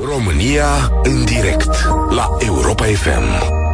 [0.00, 1.70] România în direct
[2.10, 3.67] la Europa FM.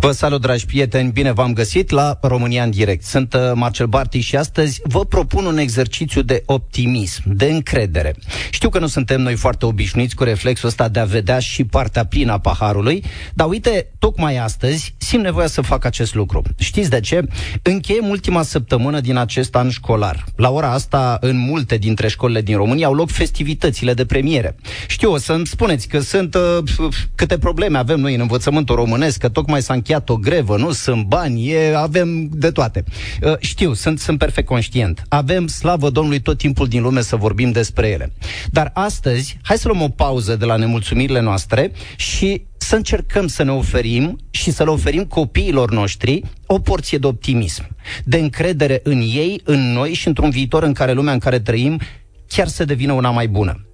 [0.00, 3.04] Vă salut, dragi prieteni, bine v-am găsit la România în direct.
[3.04, 8.14] Sunt uh, Marcel Barti și astăzi vă propun un exercițiu de optimism, de încredere.
[8.50, 12.04] Știu că nu suntem noi foarte obișnuiți cu reflexul ăsta de a vedea și partea
[12.04, 13.04] plină a paharului,
[13.34, 16.42] dar uite, tocmai astăzi simt nevoia să fac acest lucru.
[16.58, 17.22] Știți de ce?
[17.62, 20.24] Încheiem ultima săptămână din acest an școlar.
[20.36, 24.56] La ora asta, în multe dintre școlile din România au loc festivitățile de premiere.
[24.88, 29.28] Știu, o să-mi spuneți că sunt uh, câte probleme avem noi în învățământul românesc, că
[29.28, 32.84] tocmai s-a încheiat o grevă, nu sunt bani, e, avem de toate.
[33.22, 35.02] Uh, știu, sunt, sunt perfect conștient.
[35.08, 38.12] Avem, slavă Domnului, tot timpul din lume să vorbim despre ele.
[38.50, 43.42] Dar astăzi, hai să luăm o pauză de la nemulțumirile noastre și să încercăm să
[43.42, 49.00] ne oferim și să le oferim copiilor noștri o porție de optimism, de încredere în
[49.00, 51.80] ei, în noi și într-un viitor în care lumea în care trăim
[52.26, 53.67] chiar să devină una mai bună.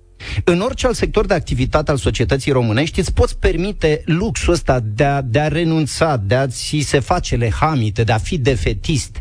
[0.45, 5.05] În orice alt sector de activitate al societății românești îți poți permite luxul ăsta de
[5.05, 9.17] a, de a renunța, de a ți se face lehamite, de a fi defetist.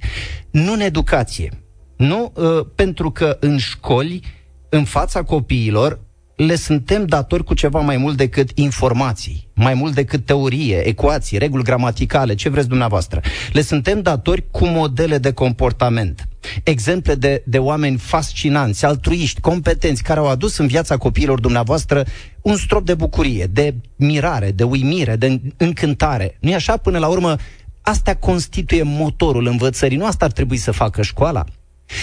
[0.52, 1.50] Nu în educație.
[1.96, 4.22] Nu uh, pentru că în școli,
[4.70, 6.00] în fața copiilor,
[6.36, 11.64] le suntem datori cu ceva mai mult decât informații, mai mult decât teorie, ecuații, reguli
[11.64, 13.22] gramaticale, ce vreți dumneavoastră.
[13.52, 16.28] Le suntem datori cu modele de comportament.
[16.64, 22.06] Exemple de, de oameni fascinanți, altruiști, competenți, care au adus în viața copiilor dumneavoastră
[22.42, 26.38] un strop de bucurie, de mirare, de uimire, de încântare.
[26.40, 26.78] nu e așa?
[26.78, 27.36] Până la urmă,
[27.82, 29.98] astea constituie motorul învățării.
[29.98, 31.46] Nu asta ar trebui să facă școala.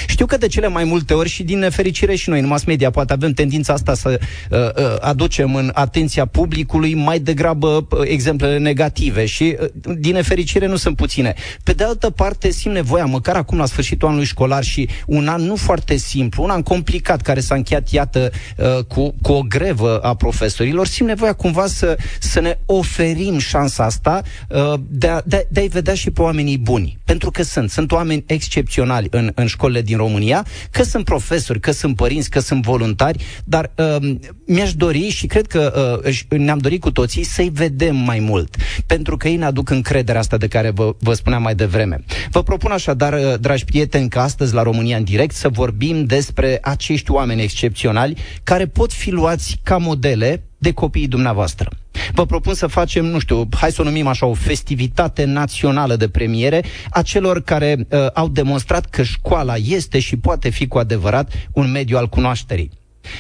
[0.06, 2.91] Știu că de cele mai multe ori și din nefericire și noi în mass media
[2.91, 8.58] poate avem tendința asta să uh, uh, aducem în atenția publicului mai degrabă uh, exemplele
[8.58, 11.34] negative și uh, din nefericire nu sunt puține.
[11.62, 15.42] Pe de altă parte simt nevoia, măcar acum la sfârșitul anului școlar și un an
[15.42, 19.98] nu foarte simplu, un an complicat care s-a încheiat, iată, uh, cu, cu o grevă
[19.98, 25.47] a profesorilor, simt nevoia cumva să, să ne oferim șansa asta uh, de, a, de,
[25.51, 26.98] de a-i vedea și pe oamenii buni.
[27.05, 31.61] Pentru că sunt, sunt oameni excepționali în, în școlile școlile din România, că sunt profesori,
[31.61, 34.14] că sunt părinți, că sunt voluntari, dar uh,
[34.47, 39.17] mi-aș dori și cred că uh, ne-am dorit cu toții să-i vedem mai mult, pentru
[39.17, 42.05] că ei ne aduc încrederea asta de care vă, vă spuneam mai devreme.
[42.30, 46.59] Vă propun așadar, uh, dragi prieteni, că astăzi la România în direct să vorbim despre
[46.63, 51.70] acești oameni excepționali care pot fi luați ca modele de copiii dumneavoastră.
[52.13, 56.09] Vă propun să facem, nu știu, hai să o numim așa, o festivitate națională de
[56.09, 61.33] premiere a celor care uh, au demonstrat că școala este și poate fi cu adevărat
[61.53, 62.71] un mediu al cunoașterii.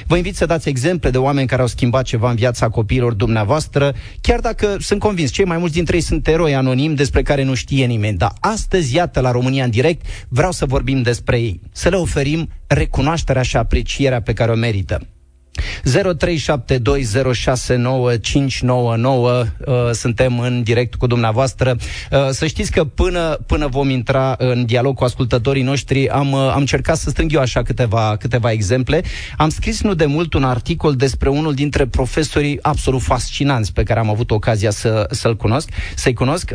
[0.06, 3.94] Vă invit să dați exemple de oameni care au schimbat ceva în viața copiilor dumneavoastră,
[4.20, 7.54] chiar dacă sunt convins, cei mai mulți dintre ei sunt eroi anonimi despre care nu
[7.54, 8.16] știe nimeni.
[8.16, 12.48] Dar astăzi, iată, la România în direct, vreau să vorbim despre ei, să le oferim
[12.66, 15.06] recunoașterea și aprecierea pe care o merită.
[15.84, 15.92] 0372069599
[19.66, 21.76] uh, suntem în direct cu dumneavoastră.
[22.10, 26.50] Uh, să știți că până, până vom intra în dialog cu ascultătorii noștri, am, uh,
[26.52, 29.02] am încercat să strâng eu așa câteva, câteva exemple.
[29.36, 34.00] Am scris nu de mult un articol despre unul dintre profesorii absolut fascinanți pe care
[34.00, 36.52] am avut ocazia să, să-l cunosc, să-i cunosc.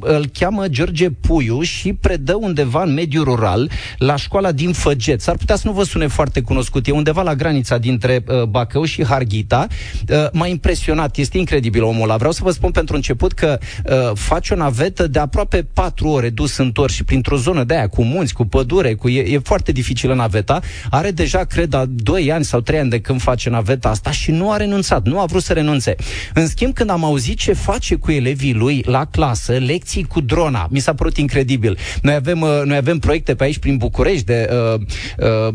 [0.00, 5.20] Îl cheamă George Puiu și predă undeva în mediul rural la școala din Făget.
[5.20, 6.86] S-ar putea să nu vă sune foarte cunoscut.
[6.86, 9.66] E undeva la granița dintre uh, Bacău și Harghita.
[10.08, 12.16] Uh, m-a impresionat, este incredibil omul ăla.
[12.16, 16.30] Vreau să vă spun pentru început că uh, face o navetă de aproape 4 ore
[16.30, 19.72] dus întors și printr-o zonă de aia cu munți, cu pădure, cu e, e foarte
[19.72, 20.60] dificilă naveta.
[20.90, 24.50] Are deja, cred, 2 ani sau 3 ani de când face naveta asta și nu
[24.50, 25.94] a renunțat, nu a vrut să renunțe.
[26.34, 30.66] În schimb, când am auzit ce face cu elevii lui la clasă, lecții cu drona,
[30.70, 31.78] mi s-a părut incredibil.
[32.02, 34.80] Noi avem, uh, noi avem proiecte pe aici prin București de uh,
[35.18, 35.54] uh,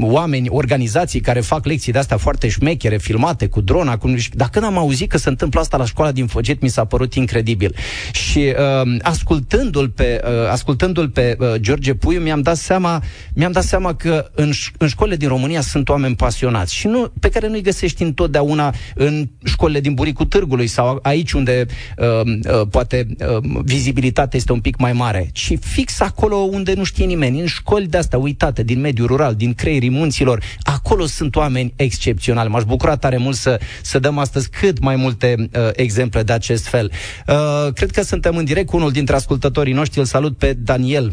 [0.00, 3.96] oameni, organizații care fac lecții de astea foarte șmechere, filmate cu drona.
[3.96, 4.14] Cu...
[4.32, 7.14] Dar când am auzit că se întâmplă asta la școala din Făget, mi s-a părut
[7.14, 7.74] incredibil.
[8.12, 8.38] Și
[8.82, 13.02] uh, ascultându-l pe, uh, ascultându-l pe uh, George Puiu, mi-am dat seama,
[13.34, 17.28] mi-am dat seama că în, în școlile din România sunt oameni pasionați și nu, pe
[17.28, 21.66] care nu-i găsești întotdeauna în școlile din Buricul Târgului sau aici unde
[21.98, 26.84] uh, uh, poate uh, vizibilitatea este un pic mai mare, ci fix acolo unde nu
[26.84, 31.36] știe nimeni, în școli de astea uitate, din mediul rural, din creierii munților, acolo sunt
[31.36, 32.48] oameni excepțional.
[32.48, 36.68] M-aș bucura tare mult să, să dăm astăzi cât mai multe uh, exemple de acest
[36.68, 36.90] fel.
[37.26, 39.98] Uh, cred că suntem în direct cu unul dintre ascultătorii noștri.
[39.98, 41.12] Îl salut pe Daniel.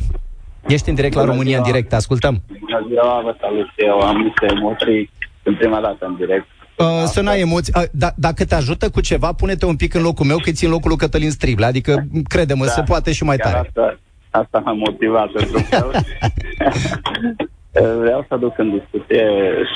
[0.68, 1.57] Ești în direct la România ziua.
[1.57, 2.42] în direct, ascultăm.
[2.60, 5.10] Bună ziua, vă salut eu, am niște emoții
[5.44, 6.48] în prima dată în direct.
[6.77, 7.74] Uh, să n-ai emoții.
[7.77, 10.66] Uh, da, dacă te ajută cu ceva, pune-te un pic în locul meu, că ți
[10.66, 11.66] în locul lui Cătălin Strible.
[11.66, 13.57] Adică, crede-mă, da, se poate și mai tare.
[13.57, 14.00] Asta,
[14.30, 15.92] asta m-a motivat pentru că
[17.81, 19.27] Vreau să aduc în discuție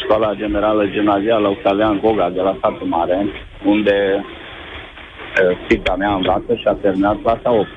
[0.04, 3.26] școala generală gimnazială Octavian Goga de la satul Mare,
[3.66, 4.26] unde
[5.68, 7.68] fica mea învață și a terminat clasa 8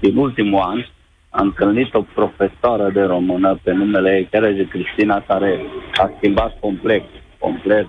[0.00, 0.84] Din ultimul an
[1.30, 5.60] am întâlnit o profesoară de română pe numele ei, Terezi Cristina, care
[5.92, 7.04] a schimbat complet
[7.38, 7.88] complet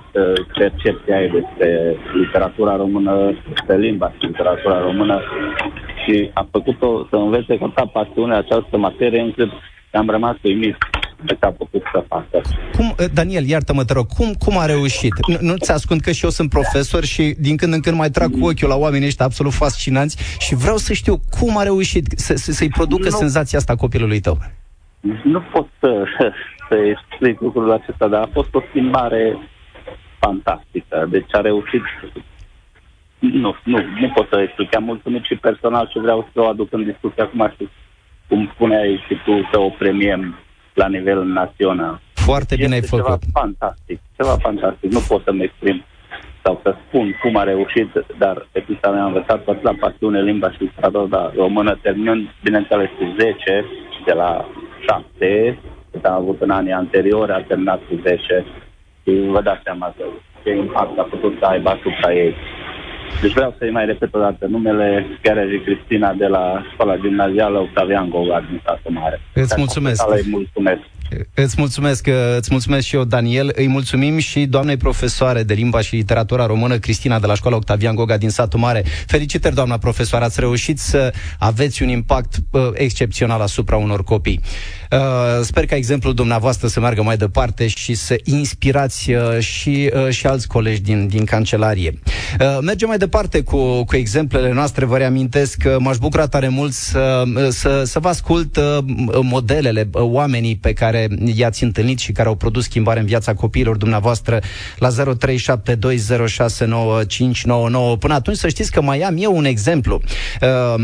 [0.58, 5.22] percepția ei despre literatura română, despre limba și literatura română
[6.04, 9.50] și a făcut-o să învețe cu ta pasiunea această materie încât
[9.98, 10.78] am rămas uimit
[11.26, 12.42] de ce a putut să facă.
[12.76, 15.14] Cum, eh, Daniel, iartă-mă, te rog, cum, cum a reușit?
[15.28, 18.10] Nu, nu ți ascund că și eu sunt profesor și din când în când mai
[18.10, 22.06] trag cu ochiul la oamenii ăștia absolut fascinanți și vreau să știu cum a reușit
[22.16, 24.38] să, să, să-i producă nu, senzația asta copilului tău.
[25.24, 26.04] Nu pot să,
[26.70, 29.38] să explic lucrul acesta, dar a fost o schimbare
[30.20, 31.08] fantastică.
[31.10, 31.82] Deci a reușit
[33.20, 34.76] nu, nu, nu pot să explic.
[34.76, 37.70] Am mulțumit și personal și vreau să o aduc în discuție acum și
[38.32, 40.22] cum spuneai și tu, să o premiem
[40.74, 42.02] la nivel național.
[42.14, 43.06] Foarte bine ai făcut.
[43.06, 44.92] ceva fantastic, ceva fantastic.
[44.92, 45.84] Nu pot să-mi exprim
[46.44, 50.52] sau să spun cum a reușit, dar epista mea a învățat tot la pasiune limba
[50.52, 53.66] și literatura română, terminând, bineînțeles, cu 10
[54.06, 54.48] de la
[54.88, 55.60] 7,
[55.92, 58.46] cât am avut în anii anteriori, a terminat cu 10
[59.04, 60.04] și vă dați seama că
[60.44, 62.36] ce impact a putut să aibă asupra ei.
[63.22, 68.10] Deci vreau să-i mai repet o dată numele chiar Cristina de la școala gimnazială Octavian
[68.10, 69.22] Goga din Satul Mare.
[69.34, 70.04] Îți mulțumesc.
[70.10, 70.82] Îi mulțumesc.
[71.34, 73.52] Îți mulțumesc, îți mulțumesc și eu, Daniel.
[73.56, 77.96] Îi mulțumim și doamnei profesoare de limba și literatura română, Cristina, de la școala Octavian
[77.96, 78.84] Goga din Satul Mare.
[79.08, 84.40] Felicitări, doamna profesoară, ați reușit să aveți un impact uh, excepțional asupra unor copii.
[84.92, 85.00] Uh,
[85.42, 90.28] sper ca exemplul dumneavoastră să meargă mai departe și să inspirați uh, și, uh, și
[90.28, 92.00] alți colegi din, din cancelarie.
[92.40, 94.86] Uh, mergem mai departe cu, cu exemplele noastre.
[94.86, 98.78] Vă reamintesc că m-aș bucura tare mult să, să, să vă ascult uh,
[99.22, 103.34] modelele, uh, oamenii pe care care i-ați întâlnit și care au produs schimbare în viața
[103.34, 104.40] copiilor dumneavoastră
[104.78, 104.94] la 0372069599.
[108.00, 110.02] Până atunci să știți că mai am eu un exemplu.
[110.42, 110.76] Uh,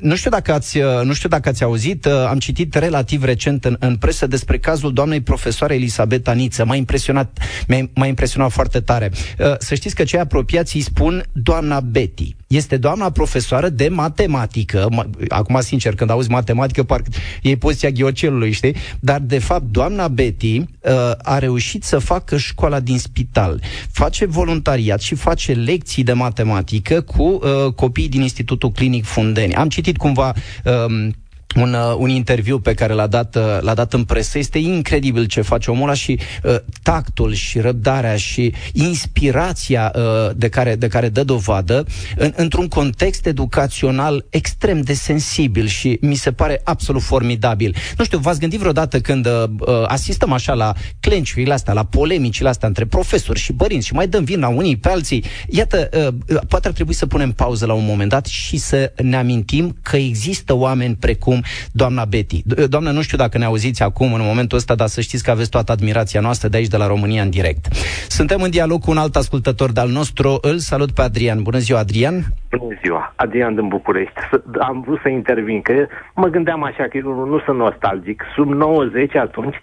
[0.00, 3.64] nu știu dacă ați, uh, nu știu dacă ați auzit, uh, am citit relativ recent
[3.64, 6.64] în, în presă despre cazul doamnei profesoare Elisabeta Niță.
[6.64, 9.10] M-a impresionat, m-a, m-a impresionat foarte tare.
[9.38, 14.88] Uh, să știți că cei apropiați îi spun doamna Betty este doamna profesoară de matematică.
[15.28, 17.10] Acum, sincer, când auzi matematică, parcă
[17.42, 18.76] e poziția ghiocelului, știi?
[19.00, 20.66] Dar, de fapt, doamna Betty uh,
[21.22, 23.62] a reușit să facă școala din spital.
[23.92, 29.54] Face voluntariat și face lecții de matematică cu uh, copii din Institutul Clinic Fundeni.
[29.54, 31.08] Am citit cumva uh,
[31.56, 34.38] un, uh, un interviu pe care l-a dat, uh, l-a dat în presă.
[34.38, 40.48] Este incredibil ce face omul ăla și uh, tactul și răbdarea și inspirația uh, de,
[40.48, 41.86] care, de care dă dovadă
[42.16, 47.76] în, într-un context educațional extrem de sensibil și mi se pare absolut formidabil.
[47.98, 52.68] Nu știu, v-ați gândit vreodată când uh, asistăm așa la clenciurile astea, la polemicile astea
[52.68, 55.24] între profesori și părinți și mai dăm vina unii pe alții.
[55.48, 55.88] Iată,
[56.28, 59.76] uh, poate ar trebui să punem pauză la un moment dat și să ne amintim
[59.82, 61.39] că există oameni precum
[61.72, 62.42] doamna Betty.
[62.68, 65.50] Doamna, nu știu dacă ne auziți acum în momentul ăsta, dar să știți că aveți
[65.50, 67.66] toată admirația noastră de aici, de la România, în direct.
[68.08, 70.38] Suntem în dialog cu un alt ascultător de-al nostru.
[70.40, 71.42] Îl salut pe Adrian.
[71.42, 72.24] Bună ziua, Adrian!
[72.58, 74.20] Bună ziua, Adrian din București.
[74.60, 75.72] Am vrut să intervin, că
[76.14, 78.22] mă gândeam așa că eu nu sunt nostalgic.
[78.34, 79.56] Sub 90 atunci,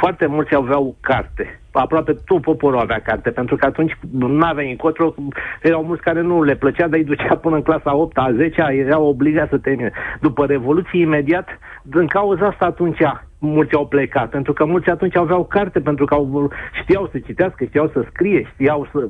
[0.00, 5.14] foarte mulți aveau carte aproape tot poporul avea carte, pentru că atunci nu avea încotro,
[5.62, 8.62] erau mulți care nu le plăcea, dar îi ducea până în clasa 8 a 10
[8.70, 9.92] erau obligați să termine.
[10.20, 11.48] După Revoluție, imediat,
[11.82, 13.00] din cauza asta atunci
[13.38, 16.50] mulți au plecat, pentru că mulți atunci aveau carte, pentru că au,
[16.82, 19.08] știau să citească, știau să scrie, știau să...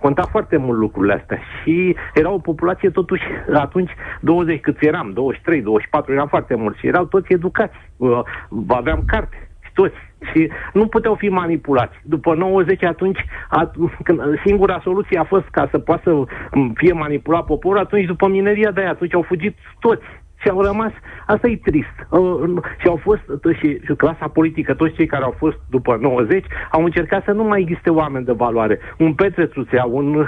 [0.00, 1.38] Conta foarte mult lucrurile astea.
[1.62, 6.86] Și era o populație totuși, atunci 20 cât eram, 23, 24, eram foarte mulți și
[6.86, 8.20] erau toți educați, uh,
[8.68, 9.45] aveam carte,
[9.80, 9.94] toți
[10.32, 11.96] și nu puteau fi manipulați.
[12.02, 13.20] După 90 atunci,
[13.60, 18.28] at- când singura soluție a fost ca să poată să fie manipulat poporul, atunci după
[18.28, 20.04] mineria de aia, atunci au fugit toți
[20.46, 20.92] și au rămas,
[21.26, 21.96] asta e trist.
[22.08, 22.40] Uh,
[22.78, 23.22] și au fost,
[23.58, 27.44] și, și clasa politică, toți cei care au fost după 90, au încercat să nu
[27.44, 28.78] mai existe oameni de valoare.
[28.98, 30.26] Un Petre Truțea, un,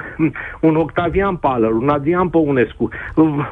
[0.61, 2.89] un Octavian Palăr, un Adrian Păunescu,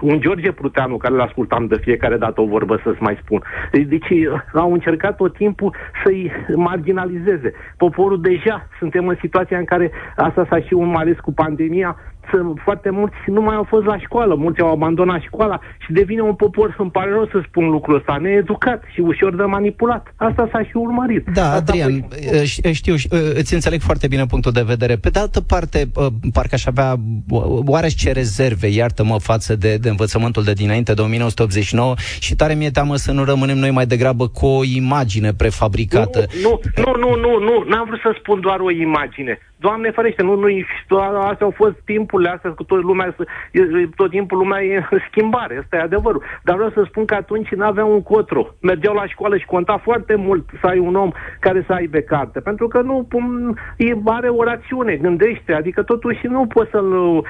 [0.00, 3.42] un George Pruteanu, care l-ascultam de fiecare dată o vorbă să-ți mai spun.
[3.72, 4.08] Deci
[4.52, 7.52] au încercat tot timpul să-i marginalizeze.
[7.76, 11.96] Poporul deja, suntem în situația în care, asta s-a și mai ales cu pandemia,
[12.64, 16.34] foarte mulți nu mai au fost la școală, mulți au abandonat școala și devine un
[16.34, 20.14] popor, îmi pare rău să spun lucrul ăsta, needucat și ușor de manipulat.
[20.16, 21.26] Asta s-a și urmărit.
[21.34, 22.94] Da, Asta Adrian, păi- știu,
[23.34, 24.96] îți înțeleg foarte bine punctul de vedere.
[24.96, 25.88] Pe de altă parte,
[26.32, 26.94] parcă aș avea
[27.66, 32.96] oarește rezerve, iartă-mă, față de, de învățământul de dinainte de 1989 și tare mi-e teamă
[32.96, 36.26] să nu rămânem noi mai degrabă cu o imagine prefabricată.
[36.42, 39.38] Nu, nu, nu, nu, nu, n-am vrut să spun doar o imagine.
[39.58, 40.46] Doamne ferește, nu, nu,
[40.98, 43.16] astea au fost timpurile astea, cu tot lumea,
[43.96, 46.22] tot timpul lumea e în schimbare, asta e adevărul.
[46.42, 48.54] Dar vreau să spun că atunci nu aveau un cotru.
[48.60, 51.10] Mergeau la școală și conta foarte mult să ai un om
[51.40, 53.06] care să aibă carte, pentru că nu
[53.76, 57.22] e, are o rațiune, gândește, adică totuși nu poți să-l,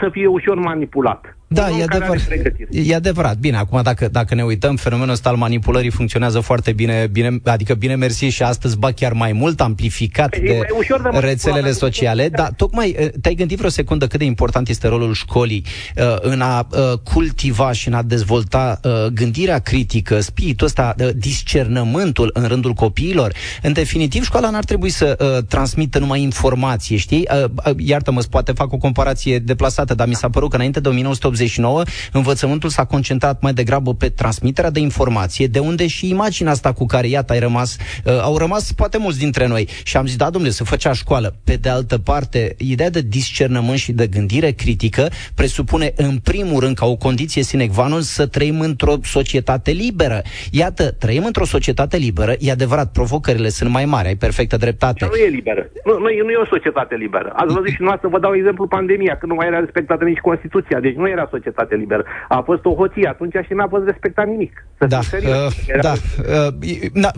[0.00, 1.34] să fie ușor manipulat.
[1.52, 2.28] Da, e adevărat.
[2.70, 3.36] E adevărat.
[3.38, 7.74] Bine, acum dacă, dacă ne uităm, fenomenul ăsta al manipulării funcționează foarte bine, bine adică
[7.74, 10.60] bine mersi și astăzi, ba chiar mai mult, amplificat e de,
[11.12, 12.28] de rețelele sociale.
[12.28, 15.64] Dar tocmai eh, te-ai gândit vreo secundă cât de important este rolul școlii
[15.96, 21.08] uh, în a uh, cultiva și în a dezvolta uh, gândirea critică, spiritul ăsta, uh,
[21.14, 23.32] discernământul în rândul copiilor.
[23.62, 27.28] În definitiv, școala n-ar trebui să uh, transmită numai informație, știi?
[27.32, 30.88] Uh, uh, iartă-mă, poate fac o comparație deplasată, dar mi s-a părut că înainte de
[30.88, 31.82] 1980 89,
[32.12, 36.86] învățământul s-a concentrat mai degrabă pe transmiterea de informație, de unde și imaginea asta cu
[36.86, 39.68] care, iată, ai rămas, uh, au rămas poate mulți dintre noi.
[39.84, 41.34] Și am zis, da, domnule, să făcea școală.
[41.44, 46.76] Pe de altă parte, ideea de discernământ și de gândire critică presupune, în primul rând,
[46.76, 50.22] ca o condiție sine qua non, să trăim într-o societate liberă.
[50.50, 55.08] Iată, trăim într-o societate liberă, e adevărat, provocările sunt mai mari, ai perfectă dreptate.
[55.10, 55.70] Nu e liberă.
[55.84, 57.32] Nu, nu, nu e o societate liberă.
[57.36, 60.80] Ați văzut și să vă dau exemplu pandemia, când nu mai era respectată nici Constituția,
[60.80, 62.04] deci nu era societate liberă.
[62.28, 64.64] A fost o hoție atunci și n-a fost respectat nimic.
[64.78, 65.92] Să da, uh, da.
[65.92, 67.10] Uh, na,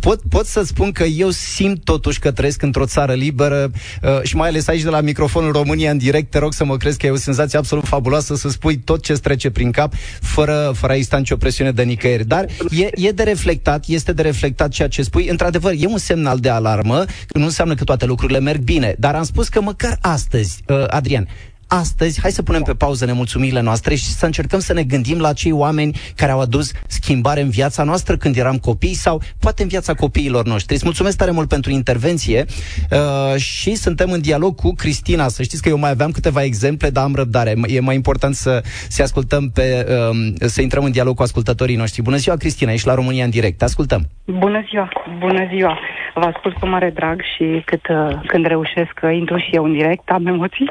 [0.00, 3.70] pot, pot să spun că eu simt totuși că trăiesc într-o țară liberă
[4.02, 6.76] uh, și mai ales aici de la microfonul România în direct, te rog să mă
[6.76, 10.70] crezi că e o senzație absolut fabuloasă să spui tot ce trece prin cap fără,
[10.74, 12.26] fără a sta nicio presiune de nicăieri.
[12.26, 15.28] Dar e, e de reflectat, este de reflectat ceea ce spui.
[15.28, 19.22] Într-adevăr, e un semnal de alarmă, nu înseamnă că toate lucrurile merg bine, dar am
[19.22, 21.28] spus că măcar astăzi, uh, Adrian,
[21.70, 25.32] astăzi, hai să punem pe pauză nemulțumirile noastre și să încercăm să ne gândim la
[25.32, 29.68] cei oameni care au adus schimbare în viața noastră când eram copii sau poate în
[29.68, 30.74] viața copiilor noștri.
[30.74, 32.44] Îți mulțumesc tare mult pentru intervenție
[32.90, 35.28] uh, și suntem în dialog cu Cristina.
[35.28, 37.54] Să știți că eu mai aveam câteva exemple, dar am răbdare.
[37.66, 42.02] E mai important să, să ascultăm pe, uh, să intrăm în dialog cu ascultătorii noștri.
[42.02, 43.58] Bună ziua, Cristina, ești la România în direct.
[43.58, 44.00] Te ascultăm.
[44.24, 45.78] Bună ziua, bună ziua.
[46.14, 50.08] Vă ascult cu mare drag și cât, uh, când reușesc, intru și eu în direct,
[50.08, 50.70] am emoții.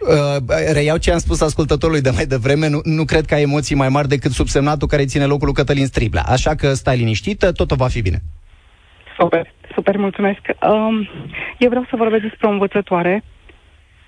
[0.00, 0.36] Uh,
[0.72, 3.88] reiau ce am spus ascultătorului de mai devreme, nu, nu cred că ai emoții mai
[3.88, 6.22] mari decât subsemnatul care ține locul lui Cătălin Striblea.
[6.26, 8.18] Așa că stai liniștită, totul va fi bine.
[9.18, 10.40] Super, super, mulțumesc.
[10.62, 11.08] Um,
[11.58, 13.24] eu vreau să vorbesc despre o învățătoare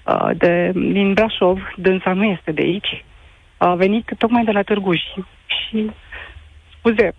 [0.07, 3.05] uh, de, din Brașov, dânsa nu este de aici,
[3.57, 5.91] a venit tocmai de la Târgu și, și
[6.79, 7.13] scuze,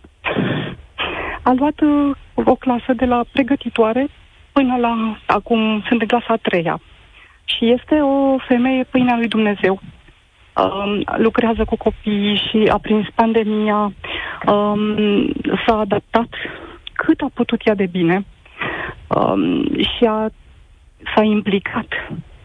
[1.41, 4.07] a luat uh, o clasă de la pregătitoare
[4.51, 6.81] până la, acum sunt în clasa a treia
[7.45, 9.81] și este o femeie pâinea lui Dumnezeu.
[10.55, 13.93] Um, lucrează cu copii și a prins pandemia,
[14.45, 14.95] um,
[15.65, 16.27] s-a adaptat
[16.93, 18.25] cât a putut ea de bine
[19.07, 20.29] um, și a,
[21.15, 21.87] s-a implicat.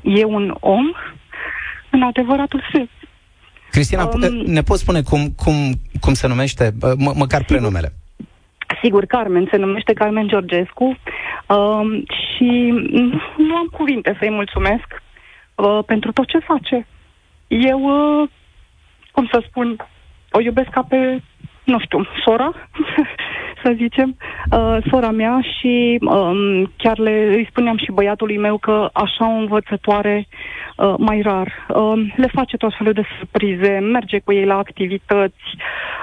[0.03, 0.85] E un om
[1.91, 2.89] în adevăratul sens.
[3.71, 5.55] Cristina, um, ne poți spune cum, cum,
[6.01, 7.98] cum se numește, mă, măcar prenumele?
[8.83, 12.71] Sigur, Carmen, se numește Carmen Georgescu uh, și
[13.37, 15.03] nu am cuvinte să-i mulțumesc
[15.55, 16.87] uh, pentru tot ce face.
[17.47, 18.29] Eu, uh,
[19.13, 19.77] cum să spun,
[20.31, 21.23] o iubesc ca pe,
[21.65, 22.53] nu știu, sora,
[23.63, 24.17] să zicem,
[24.51, 29.39] uh, sora mea și uh, chiar le, îi spuneam și băiatului meu că așa o
[29.39, 30.27] învățătoare
[30.77, 35.45] uh, mai rar uh, le face tot felul de surprize, merge cu ei la activități,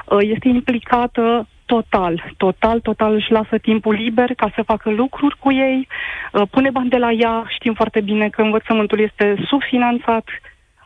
[0.05, 5.51] uh, este implicată total, total, total își lasă timpul liber ca să facă lucruri cu
[5.51, 5.87] ei,
[6.33, 10.23] uh, pune bani de la ea, știm foarte bine că învățământul este subfinanțat,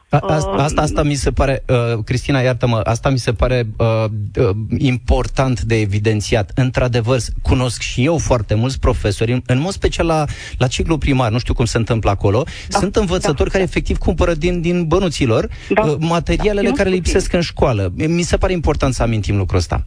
[0.10, 4.06] a, asta, asta, asta mi se pare, uh, Cristina, iartă-mă, asta mi se pare uh,
[4.40, 6.52] uh, important de evidențiat.
[6.56, 10.26] Într-adevăr, cunosc și eu foarte mulți profesori, în, în mod special la,
[10.58, 13.98] la ciclu primar, nu știu cum se întâmplă acolo, da, sunt învățători da, care efectiv
[13.98, 17.92] cumpără din, din bănuților da, uh, materialele da, care lipsesc în școală.
[17.96, 19.84] Mi se pare important să amintim lucrul ăsta.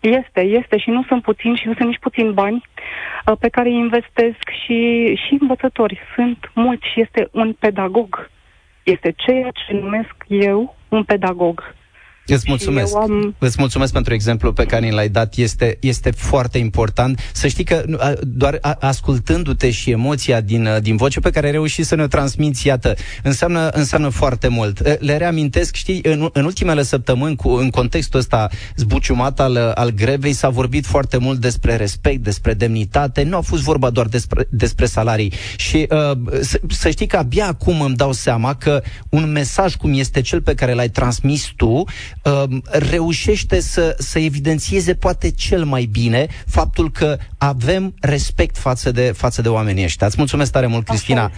[0.00, 2.62] Este, este și nu sunt puțini și nu sunt nici puțini bani
[3.26, 6.00] uh, pe care îi investesc și, și învățători.
[6.14, 8.30] Sunt mulți și este un pedagog.
[8.82, 11.74] Este ceea ce numesc eu un pedagog.
[12.28, 12.96] Îți mulțumesc.
[12.96, 13.34] Am...
[13.38, 15.34] Îți mulțumesc pentru exemplu pe care l-ai dat.
[15.34, 17.20] Este, este foarte important.
[17.32, 17.84] Să știi că
[18.20, 22.94] doar ascultându-te și emoția din, din voce pe care ai reușit să ne transmiți, iată,
[23.22, 25.00] înseamnă, înseamnă foarte mult.
[25.00, 30.32] Le reamintesc, știi, în, în ultimele săptămâni, cu, în contextul ăsta zbuciumat al, al grevei,
[30.32, 33.22] s-a vorbit foarte mult despre respect, despre demnitate.
[33.22, 35.32] Nu a fost vorba doar despre, despre salarii.
[35.56, 39.92] Și uh, să, să știi că abia acum îmi dau seama că un mesaj cum
[39.92, 41.84] este cel pe care l-ai transmis tu,
[42.24, 42.42] uh,
[42.90, 49.42] reușește să, să evidențieze poate cel mai bine faptul că avem respect față de, față
[49.42, 50.06] de oamenii ăștia.
[50.06, 51.30] Îți mulțumesc tare mult, Cristina.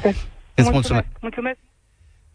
[0.55, 1.07] Îți mulțumesc.
[1.21, 1.57] mulțumesc.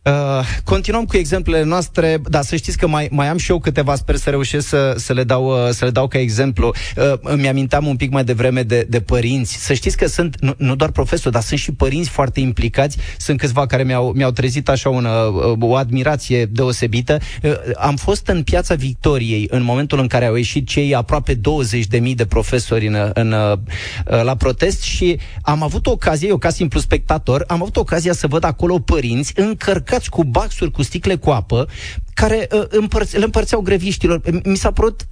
[0.05, 0.25] Mulțumesc.
[0.39, 3.95] Uh, continuăm cu exemplele noastre, dar să știți că mai, mai am și eu câteva,
[3.95, 6.73] sper să reușesc să, să, le, dau, uh, să le dau ca exemplu.
[6.97, 9.55] Uh, îmi amintam un pic mai devreme de, de părinți.
[9.55, 12.97] Să știți că sunt nu, nu doar profesori, dar sunt și părinți foarte implicați.
[13.17, 17.17] Sunt câțiva care mi-au, mi-au trezit așa una, uh, o admirație deosebită.
[17.43, 22.13] Uh, am fost în piața Victoriei în momentul în care au ieșit cei aproape 20.000
[22.15, 23.57] de profesori în, în, uh,
[24.23, 28.43] la protest și am avut ocazie, eu ca simplu spectator, am avut ocazia să văd
[28.43, 31.67] acolo părinți încărcați încărcați cu baxuri, cu sticle cu apă,
[32.15, 34.21] care uh, împărț- le împărțeau greviștilor.
[34.43, 35.07] Mi s-a părut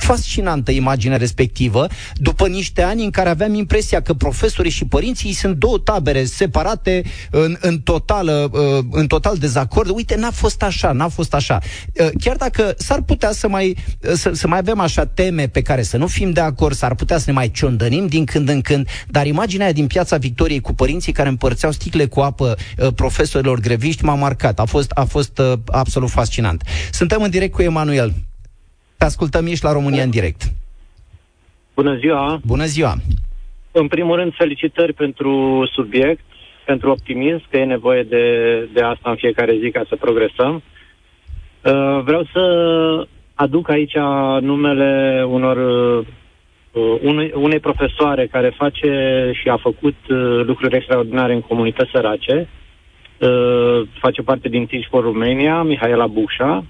[0.00, 5.56] fascinantă imaginea respectivă, după niște ani în care aveam impresia că profesorii și părinții sunt
[5.56, 9.90] două tabere separate în, în, total, uh, în total dezacord.
[9.94, 11.58] Uite, n-a fost așa, n-a fost așa.
[12.00, 15.62] Uh, chiar dacă s-ar putea să mai, uh, să, să mai avem așa teme pe
[15.62, 18.60] care să nu fim de acord, s-ar putea să ne mai ciondănim din când în
[18.60, 22.56] când, dar imaginea aia din piața Victoriei cu părinții care împărțeau sticle cu apă
[22.94, 24.58] profesorilor greviști m-a marcat.
[24.58, 26.39] A fost, a fost absolut fascinant.
[26.90, 28.10] Suntem în direct cu Emanuel.
[28.96, 30.42] Te ascultăm, ești la România în direct.
[31.74, 32.40] Bună ziua!
[32.46, 32.94] Bună ziua!
[33.72, 36.24] În primul rând, felicitări pentru subiect,
[36.64, 38.24] pentru optimism, că e nevoie de,
[38.72, 40.62] de asta în fiecare zi ca să progresăm.
[41.64, 42.42] Uh, vreau să
[43.34, 43.96] aduc aici
[44.40, 45.56] numele unor
[46.72, 48.90] uh, unei, unei profesoare care face
[49.34, 52.48] și a făcut uh, lucruri extraordinare în comunități sărace.
[53.20, 56.64] Uh, face parte din Teach for Romania, Mihaela Bușa,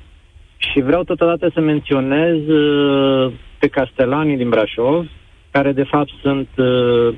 [0.57, 5.07] și vreau totodată să menționez uh, pe castelanii din Brașov,
[5.51, 7.15] care de fapt sunt uh,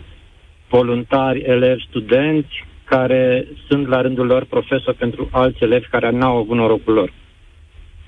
[0.69, 6.57] voluntari, elevi, studenți, care sunt la rândul lor profesori pentru alți elevi care n-au avut
[6.57, 7.12] norocul lor.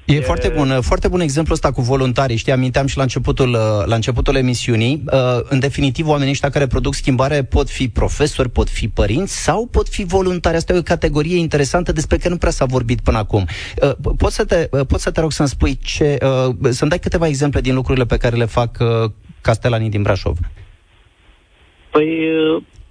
[0.04, 2.36] E, e foarte bun, foarte bun exemplu ăsta cu voluntarii.
[2.36, 5.02] Știi, aminteam și la începutul, uh, la începutul emisiunii.
[5.12, 9.66] Uh, în definitiv, oamenii ăștia care produc schimbare pot fi profesori, pot fi părinți sau
[9.66, 10.56] pot fi voluntari.
[10.56, 13.46] Asta e o categorie interesantă despre care nu prea s-a vorbit până acum.
[13.82, 16.18] Uh, poți să te, poți să te rog să-mi spui ce,
[16.68, 18.78] să-mi dai câteva exemple din lucrurile pe care le fac
[19.40, 20.36] castelanii din Brașov?
[21.90, 22.08] Păi,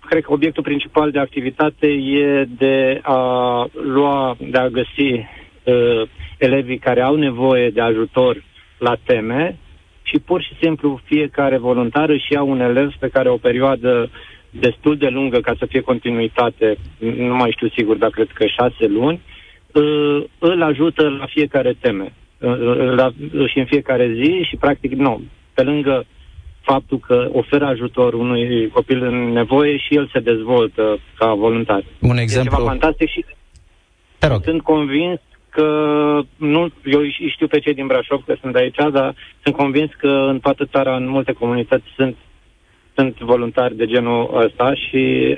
[0.05, 3.19] cred că obiectul principal de activitate e de a
[3.83, 5.25] lua, de a găsi
[5.63, 6.09] uh,
[6.43, 8.43] elevii care au nevoie de ajutor
[8.77, 9.57] la teme
[10.03, 14.09] și pur și simplu fiecare voluntar își ia un elev pe care o perioadă
[14.49, 18.85] destul de lungă ca să fie continuitate, nu mai știu sigur, dar cred că șase
[18.87, 19.21] luni,
[19.71, 23.11] uh, îl ajută la fiecare teme uh, la,
[23.47, 25.21] și în fiecare zi și practic nu.
[25.53, 26.05] Pe lângă
[26.61, 31.83] faptul că oferă ajutor unui copil în nevoie și el se dezvoltă ca voluntar.
[31.99, 32.51] Un exemplu.
[32.51, 33.25] E ceva fantastic și
[34.17, 34.41] Te rog.
[34.43, 35.19] sunt convins
[35.53, 35.65] că
[36.37, 40.07] nu, eu știu pe cei din Brașov că sunt de aici, dar sunt convins că
[40.07, 42.15] în toată țara, în multe comunități, sunt,
[42.95, 45.37] sunt voluntari de genul ăsta și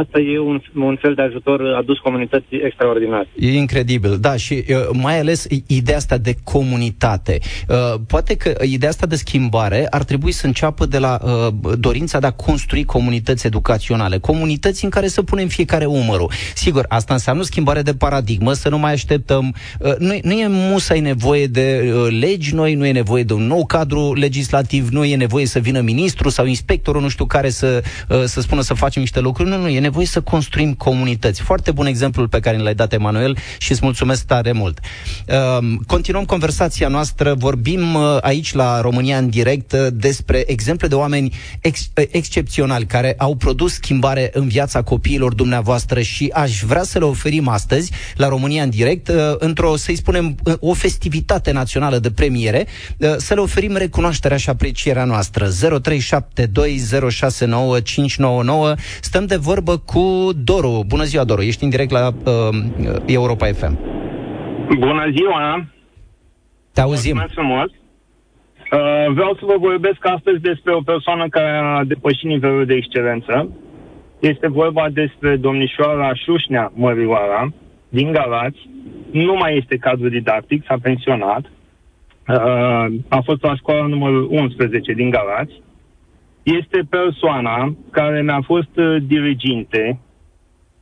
[0.00, 3.26] asta e un, un fel de ajutor adus comunității extraordinar.
[3.38, 7.38] E incredibil, da, și uh, mai ales ideea asta de comunitate.
[7.68, 12.18] Uh, poate că ideea asta de schimbare ar trebui să înceapă de la uh, dorința
[12.18, 16.30] de a construi comunități educaționale, comunități în care să punem fiecare umărul.
[16.54, 19.54] Sigur, asta înseamnă schimbare de paradigmă, să nu mai așteptăm.
[19.98, 24.14] Nu, nu e musai nevoie de legi noi, nu e nevoie de un nou cadru
[24.14, 27.82] legislativ, nu e nevoie să vină ministru sau inspectorul, nu știu care, să,
[28.24, 29.48] să spună să facem niște lucruri.
[29.48, 31.42] Nu, nu, e nevoie să construim comunități.
[31.42, 34.78] Foarte bun exemplul pe care l-ai dat, Emanuel, și îți mulțumesc tare mult.
[35.28, 40.94] Uh, continuăm conversația noastră, vorbim uh, aici la România în direct uh, despre exemple de
[40.94, 46.82] oameni ex- uh, excepționali care au produs schimbare în viața copiilor dumneavoastră și aș vrea
[46.82, 51.50] să le oferim astăzi la România în direct uh, într-o, să-i spunem, uh, o festivitate
[51.50, 52.66] națională de premiere,
[52.96, 55.48] uh, să le oferim recunoașterea și aprecierea noastră.
[55.50, 55.52] 0372069599
[59.00, 60.84] Stăm de vorbă cu Doru.
[60.86, 61.42] Bună ziua, Doru.
[61.42, 62.32] Ești în direct la uh,
[63.06, 63.78] Europa FM.
[64.78, 65.66] Bună ziua!
[66.72, 67.16] Te auzim.
[67.16, 67.70] Mulțumesc frumos.
[68.72, 73.48] Uh, vreau să vă vorbesc astăzi despre o persoană care a depășit nivelul de excelență.
[74.18, 77.52] Este vorba despre domnișoara Șușnea Mărioara,
[77.88, 78.68] din Galați.
[79.10, 81.44] Nu mai este cadru didactic, s-a pensionat.
[82.28, 85.52] uh, a fost la școala numărul 11 din Galați,
[86.44, 89.98] este persoana care mi-a fost uh, diriginte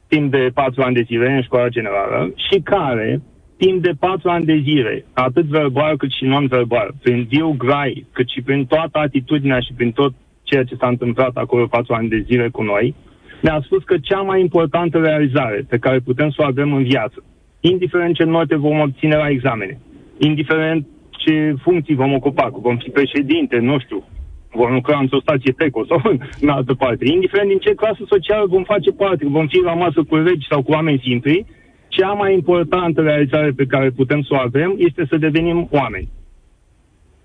[0.08, 3.22] timp de patru ani de zile în școala generală și care,
[3.56, 8.28] timp de patru ani de zile, atât verbal cât și non-verbal, prin viu grai, cât
[8.28, 12.24] și prin toată atitudinea și prin tot ceea ce s-a întâmplat acolo patru ani de
[12.26, 12.94] zile cu noi,
[13.40, 17.24] ne-a spus că cea mai importantă realizare pe care putem să o avem în viață,
[17.60, 19.78] indiferent ce note vom obține la examene,
[20.18, 24.04] indiferent ce funcții vom ocupa, că vom fi președinte, nu știu,
[24.52, 26.00] vom lucra într-o stație TECO sau
[26.40, 30.02] în altă parte, indiferent din ce clasă socială vom face parte, vom fi la masă
[30.08, 31.46] cu regi sau cu oameni simpli,
[31.88, 36.08] cea mai importantă realizare pe care putem să o avem este să devenim oameni.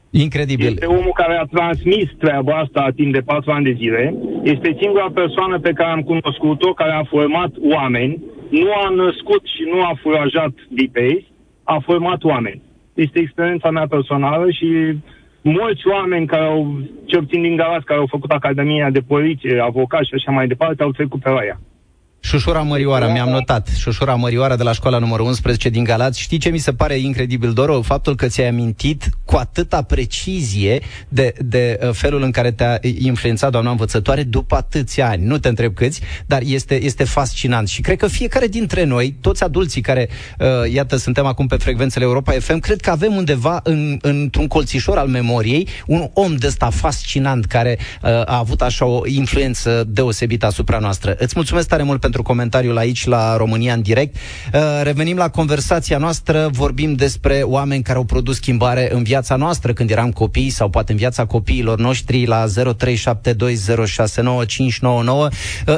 [0.09, 0.67] Incredibil.
[0.67, 4.15] Este omul care a transmis treaba asta timp de patru ani de zile.
[4.43, 9.63] Este singura persoană pe care am cunoscut-o care a format oameni, nu a născut și
[9.71, 11.27] nu a furajat dipei,
[11.63, 12.61] a format oameni.
[12.93, 14.67] Este experiența mea personală și
[15.49, 20.07] mulți oameni care au, ce obțin din Galați, care au făcut Academia de Poliție, avocați
[20.07, 21.59] și așa mai departe, au trecut pe la ea.
[22.19, 23.69] Șușura Mărioara, mi-am notat.
[23.77, 26.19] Șușura Mărioara de la școala numărul 11 din Galați.
[26.19, 27.81] Știi ce mi se pare incredibil, Doro?
[27.81, 33.51] Faptul că ți-ai amintit cu atâta precizie de, de uh, felul în care te-a influențat
[33.51, 35.25] doamna învățătoare după atâția ani.
[35.25, 37.67] Nu te întreb câți, dar este, este fascinant.
[37.67, 42.05] Și cred că fiecare dintre noi, toți adulții care, uh, iată, suntem acum pe frecvențele
[42.05, 46.69] Europa FM, cred că avem undeva în, într-un colțișor al memoriei un om de ăsta
[46.69, 51.15] fascinant care uh, a avut așa o influență deosebită asupra noastră.
[51.17, 54.15] Îți mulțumesc tare mult pentru pentru comentariul aici la România în direct.
[54.53, 59.73] Uh, revenim la conversația noastră, vorbim despre oameni care au produs schimbare în viața noastră
[59.73, 62.49] când eram copii sau poate în viața copiilor noștri la 0372069599.
[64.87, 65.29] Uh,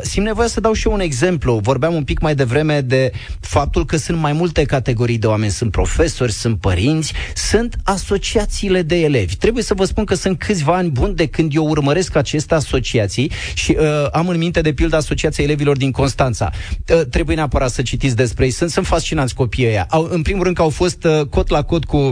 [0.01, 1.59] simt nevoia să dau și eu un exemplu.
[1.61, 5.51] Vorbeam un pic mai devreme de faptul că sunt mai multe categorii de oameni.
[5.51, 9.35] Sunt profesori, sunt părinți, sunt asociațiile de elevi.
[9.35, 13.31] Trebuie să vă spun că sunt câțiva ani buni de când eu urmăresc aceste asociații
[13.53, 16.51] și uh, am în minte de pildă Asociația Elevilor din Constanța Constanța.
[16.93, 18.51] Uh, trebuie neapărat să citiți despre ei.
[18.51, 19.85] Sunt, sunt fascinanți copiii ăia.
[19.89, 22.11] Au, în primul rând că au fost uh, cot la cot cu uh,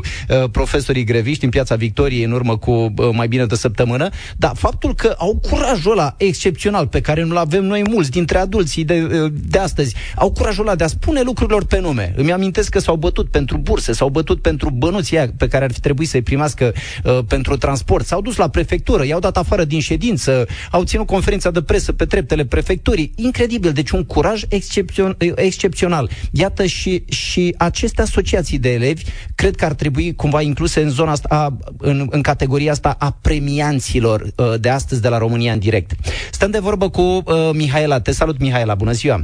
[0.51, 4.95] profesorii greviști în Piața Victoriei în urmă cu uh, mai bine de săptămână, dar faptul
[4.95, 9.31] că au curajul ăla excepțional pe care nu-l avem noi mulți dintre adulții de, uh,
[9.33, 12.13] de astăzi, au curajul ăla de a spune lucrurilor pe nume.
[12.15, 15.71] Îmi amintesc că s-au bătut pentru burse, s-au bătut pentru bănuții aia pe care ar
[15.71, 19.79] fi trebuit să-i primească uh, pentru transport, s-au dus la prefectură, i-au dat afară din
[19.79, 23.11] ședință, au ținut conferința de presă pe treptele prefecturii.
[23.15, 26.09] Incredibil, deci un curaj excepțion, excepțional.
[26.31, 29.03] Iată și, și aceste asociații de elevi
[29.35, 34.21] cred că ar trebui cumva incluse în zona asta, în, în categoria asta a premianților
[34.21, 35.91] uh, de astăzi de la România în direct.
[36.31, 37.99] Stăm de vorbă cu uh, Mihaela.
[37.99, 38.75] Te salut, Mihaela.
[38.75, 39.19] Bună ziua!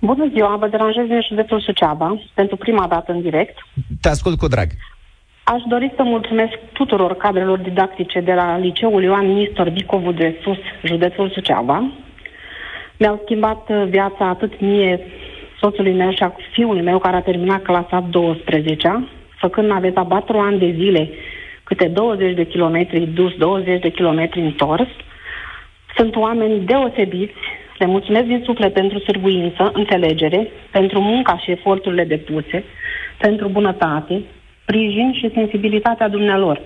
[0.00, 3.58] Bună ziua, vă deranjez din județul Suceava, pentru prima dată în direct.
[4.00, 4.68] Te ascult cu drag.
[5.44, 10.58] Aș dori să mulțumesc tuturor cadrelor didactice de la Liceul Ioan Nistor Bicovu de Sus,
[10.84, 11.92] județul Suceava,
[12.98, 15.00] mi-au schimbat uh, viața atât mie,
[15.60, 20.58] soțului meu și a fiului meu care a terminat clasa 12 făcând naveta 4 ani
[20.58, 21.10] de zile,
[21.64, 24.88] câte 20 de kilometri dus, 20 de kilometri întors.
[25.96, 27.34] Sunt oameni deosebiți,
[27.78, 32.64] le mulțumesc din suflet pentru sârguință, înțelegere, pentru munca și eforturile depuse,
[33.18, 34.22] pentru bunătate,
[34.62, 36.60] sprijin și sensibilitatea dumnealor,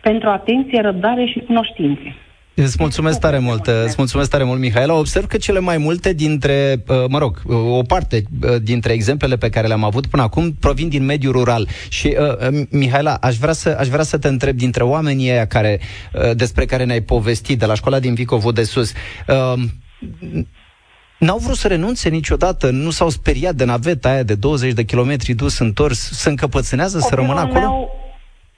[0.00, 2.14] pentru atenție, răbdare și cunoștințe.
[2.58, 4.94] Îți mulțumesc tare mult, îți mulțumesc tare mult, Mihaela.
[4.94, 9.36] Observ că cele mai multe dintre, uh, mă rog, uh, o parte uh, dintre exemplele
[9.36, 11.68] pe care le-am avut până acum provin din mediul rural.
[11.88, 15.80] Și, uh, Mihaela, aș vrea, să, aș vrea să te întreb dintre oamenii ăia care,
[16.34, 18.92] despre care ne-ai povestit, de la școala din Vicovo de sus,
[19.26, 19.62] uh,
[21.18, 25.32] N-au vrut să renunțe niciodată, nu s-au speriat de naveta aia de 20 de kilometri
[25.32, 27.60] dus întors, să încăpățânează, să rămână acolo?
[27.60, 27.90] Meu,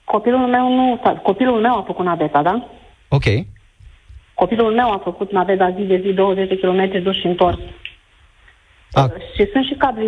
[0.03, 2.69] copilul meu nu, copilul meu a făcut naveta, da?
[3.07, 3.23] Ok.
[4.41, 7.59] Copilul meu a făcut naveta zi de zi 20 de km dus și întors.
[8.91, 9.03] A.
[9.03, 10.03] Uh, și sunt și cadre,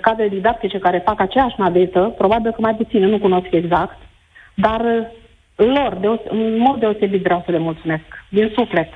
[0.00, 3.98] cadre didactice care fac aceeași navetă, probabil că mai puțin, nu cunosc exact,
[4.54, 8.88] dar uh, lor, deos- în mod deosebit vreau să le mulțumesc, din suflet.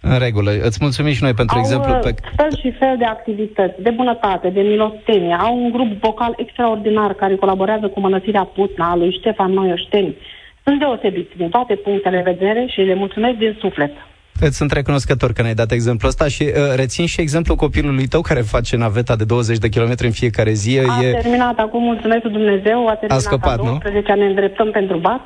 [0.00, 0.50] În regulă.
[0.50, 2.14] Îți mulțumim și noi pentru au exemplu uh, pe...
[2.36, 5.34] fel și fel de activități, de bunătate, de milostenie.
[5.34, 10.16] Au un grup vocal extraordinar care colaborează cu Mănățirea Putna, lui Ștefan Noioșteni.
[10.64, 13.92] Sunt deosebiți din toate punctele de vedere și le mulțumesc din suflet.
[14.40, 18.20] Îți sunt recunoscător că ne-ai dat exemplul ăsta și uh, rețin și exemplul copilului tău
[18.20, 20.78] care face naveta de 20 de kilometri în fiecare zi.
[20.78, 21.10] A e...
[21.10, 24.20] terminat acum, mulțumesc Dumnezeu, a terminat a scăpat, a 12 nu?
[24.20, 25.20] ne îndreptăm pentru BAC.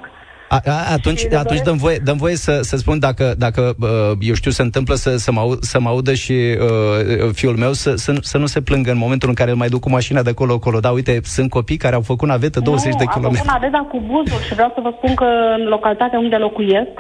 [0.57, 4.35] A, a, atunci, atunci dăm voie, dăm voie să, să spun dacă, dacă uh, eu
[4.35, 7.91] știu, se întâmplă să, să, mă, aud, să mă audă și uh, fiul meu să,
[7.95, 10.31] să, să nu se plângă în momentul în care îl mai duc cu mașina de
[10.31, 10.79] acolo-acolo.
[10.81, 13.47] Da, uite, sunt copii care au făcut navetă 20 nu, de kilometri.
[13.47, 16.37] Nu, am făcut naveta cu buzul și vreau să vă spun că în localitatea unde
[16.37, 16.93] locuiesc,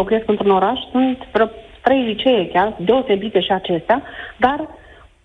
[0.00, 1.48] locuiesc într-un oraș, sunt vreo
[1.82, 4.02] trei licee chiar, deosebite și acestea,
[4.36, 4.58] dar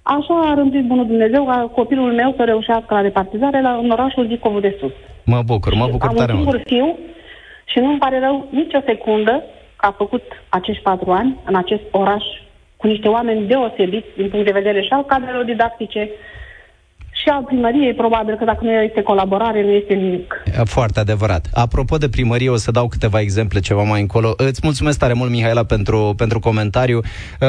[0.02, 4.28] așa a rândit Bunul Dumnezeu ca copilul meu să reușească la repartizare la, în orașul
[4.28, 4.96] Dicovu de Sus.
[5.26, 6.68] Mă bucur, mă bucur Am tare un singur mult.
[6.68, 6.88] fiu
[7.66, 9.44] și nu-mi pare rău nicio secundă
[9.76, 12.24] că a făcut acești patru ani în acest oraș
[12.78, 16.10] cu niște oameni deosebiți din punct de vedere și al cadrelor didactice,
[17.26, 20.44] și al primăriei, probabil că dacă nu este colaborare, nu este nimic.
[20.64, 21.48] Foarte adevărat.
[21.54, 24.34] Apropo de primărie, o să dau câteva exemple ceva mai încolo.
[24.38, 26.98] Îți mulțumesc tare mult, Mihaela, pentru, pentru comentariu.
[26.98, 27.48] Uh,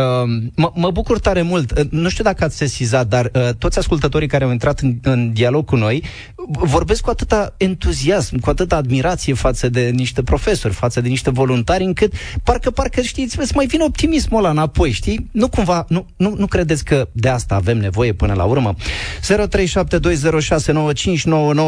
[0.54, 1.70] mă, mă bucur tare mult.
[1.70, 5.32] Uh, nu știu dacă ați sesizat, dar uh, toți ascultătorii care au intrat în, în
[5.32, 6.02] dialog cu noi
[6.48, 11.84] vorbesc cu atâta entuziasm, cu atâta admirație față de niște profesori, față de niște voluntari,
[11.84, 12.12] încât
[12.44, 15.28] parcă, parcă știți, să mai vine optimismul ăla înapoi, știi?
[15.32, 18.74] Nu cumva, nu, nu, nu credeți că de asta avem nevoie până la urmă?
[18.74, 18.78] 0372069599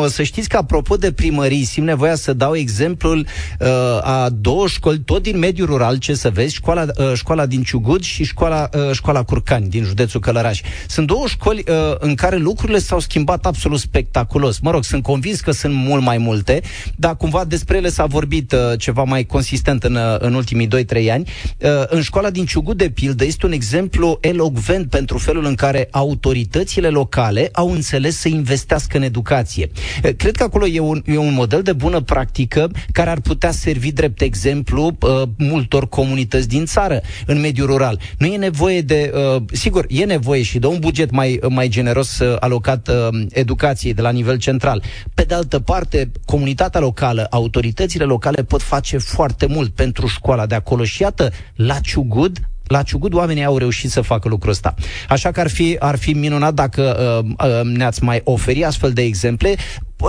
[0.09, 3.27] Să știți că, apropo de primării, simt nevoia să dau exemplul
[3.61, 3.69] uh,
[4.03, 8.03] a două școli, tot din mediul rural, ce să vezi, școala, uh, școala din Ciugud
[8.03, 10.61] și școala, uh, școala Curcani, din județul Călăraș.
[10.89, 14.59] Sunt două școli uh, în care lucrurile s-au schimbat absolut spectaculos.
[14.59, 16.61] Mă rog, sunt convins că sunt mult mai multe,
[16.97, 21.11] dar cumva despre ele s-a vorbit uh, ceva mai consistent în, uh, în ultimii 2-3
[21.11, 21.31] ani.
[21.59, 25.89] Uh, în școala din Ciugud, de pildă, este un exemplu elogvent pentru felul în care
[25.91, 29.71] autoritățile locale au înțeles să investească în educație.
[30.05, 33.51] Uh, cred că acolo e un, e un model de bună practică care ar putea
[33.51, 38.01] servi drept exemplu uh, multor comunități din țară, în mediul rural.
[38.19, 42.19] Nu e nevoie de, uh, sigur, e nevoie și de un buget mai, mai generos
[42.19, 44.83] uh, alocat uh, educației de la nivel central.
[45.15, 50.55] Pe de altă parte, comunitatea locală, autoritățile locale pot face foarte mult pentru școala de
[50.55, 54.75] acolo și iată, la Ciugud la Ciugud oamenii au reușit să facă lucrul ăsta.
[55.09, 56.83] Așa că ar fi, ar fi minunat dacă
[57.25, 59.55] uh, uh, ne-ați mai oferi astfel de exemple.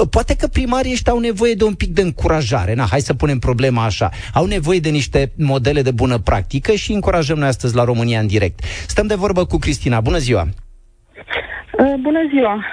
[0.09, 2.73] Poate că primarii ăștia au nevoie de un pic de încurajare.
[2.73, 4.09] Na, hai să punem problema așa.
[4.33, 8.27] Au nevoie de niște modele de bună practică și încurajăm noi astăzi la România în
[8.27, 8.63] direct.
[8.87, 10.01] Stăm de vorbă cu Cristina.
[10.01, 10.47] Bună ziua!
[11.79, 12.65] Uh, bună ziua!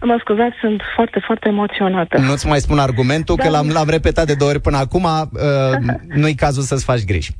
[0.00, 2.18] Mă scuzați, sunt foarte, foarte emoționată.
[2.18, 3.42] Nu-ți mai spun argumentul, da.
[3.42, 5.04] că l-am, l-am repetat de două ori până acum.
[5.04, 5.40] Uh,
[6.14, 7.30] nu-i cazul să-ți faci griji.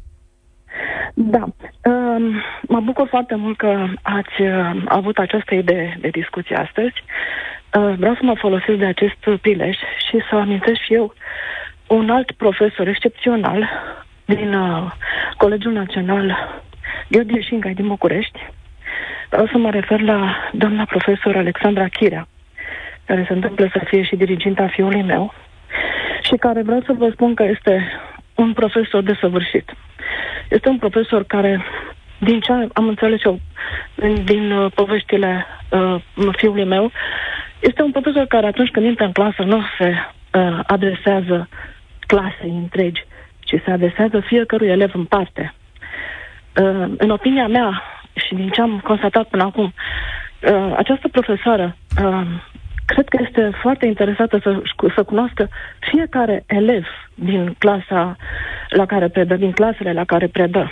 [1.22, 1.44] Da.
[1.44, 6.94] Uh, mă bucur foarte mult că ați uh, avut această idee de discuție astăzi.
[7.74, 9.76] Uh, vreau să mă folosesc de acest prilej
[10.08, 11.14] și să amintesc și eu
[11.86, 13.68] un alt profesor excepțional
[14.24, 14.92] din uh,
[15.36, 16.36] Colegiul Național
[17.08, 18.38] Gheorghe Șingai din București.
[19.30, 22.28] Vreau să mă refer la doamna profesor Alexandra Chirea,
[23.04, 25.34] care se întâmplă să fie și diriginta fiului meu
[26.22, 27.86] și care vreau să vă spun că este
[28.34, 29.74] un profesor desăvârșit.
[30.48, 31.64] Este un profesor care,
[32.18, 33.40] din ce am înțeles eu
[33.94, 36.00] din, din uh, poveștile uh,
[36.36, 36.90] fiului meu,
[37.60, 39.94] este un profesor care atunci când intră în clasă nu se
[40.32, 41.48] uh, adresează
[42.06, 43.04] clasei întregi,
[43.40, 45.54] ci se adresează fiecărui elev în parte.
[46.56, 47.82] Uh, în opinia mea
[48.26, 49.64] și din ce am constatat până acum,
[50.42, 52.22] uh, această profesoară uh,
[52.92, 54.62] cred că este foarte interesată să,
[54.94, 55.48] să cunoască
[55.78, 58.16] fiecare elev din clasa
[58.68, 60.70] la care predă, din clasele la care predă.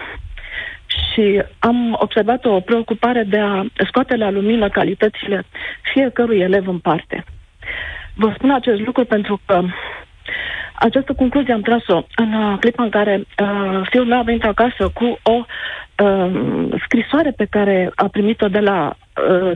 [0.87, 5.44] Și am observat o preocupare de a scoate la lumină calitățile
[5.92, 7.24] fiecărui elev în parte.
[8.14, 9.62] Vă spun acest lucru pentru că
[10.74, 14.88] această concluzie am tras-o în uh, clipa în care uh, fiul meu a venit acasă
[14.94, 15.44] cu o
[16.04, 16.31] uh,
[16.85, 19.08] scrisoare pe care a primit-o de la uh,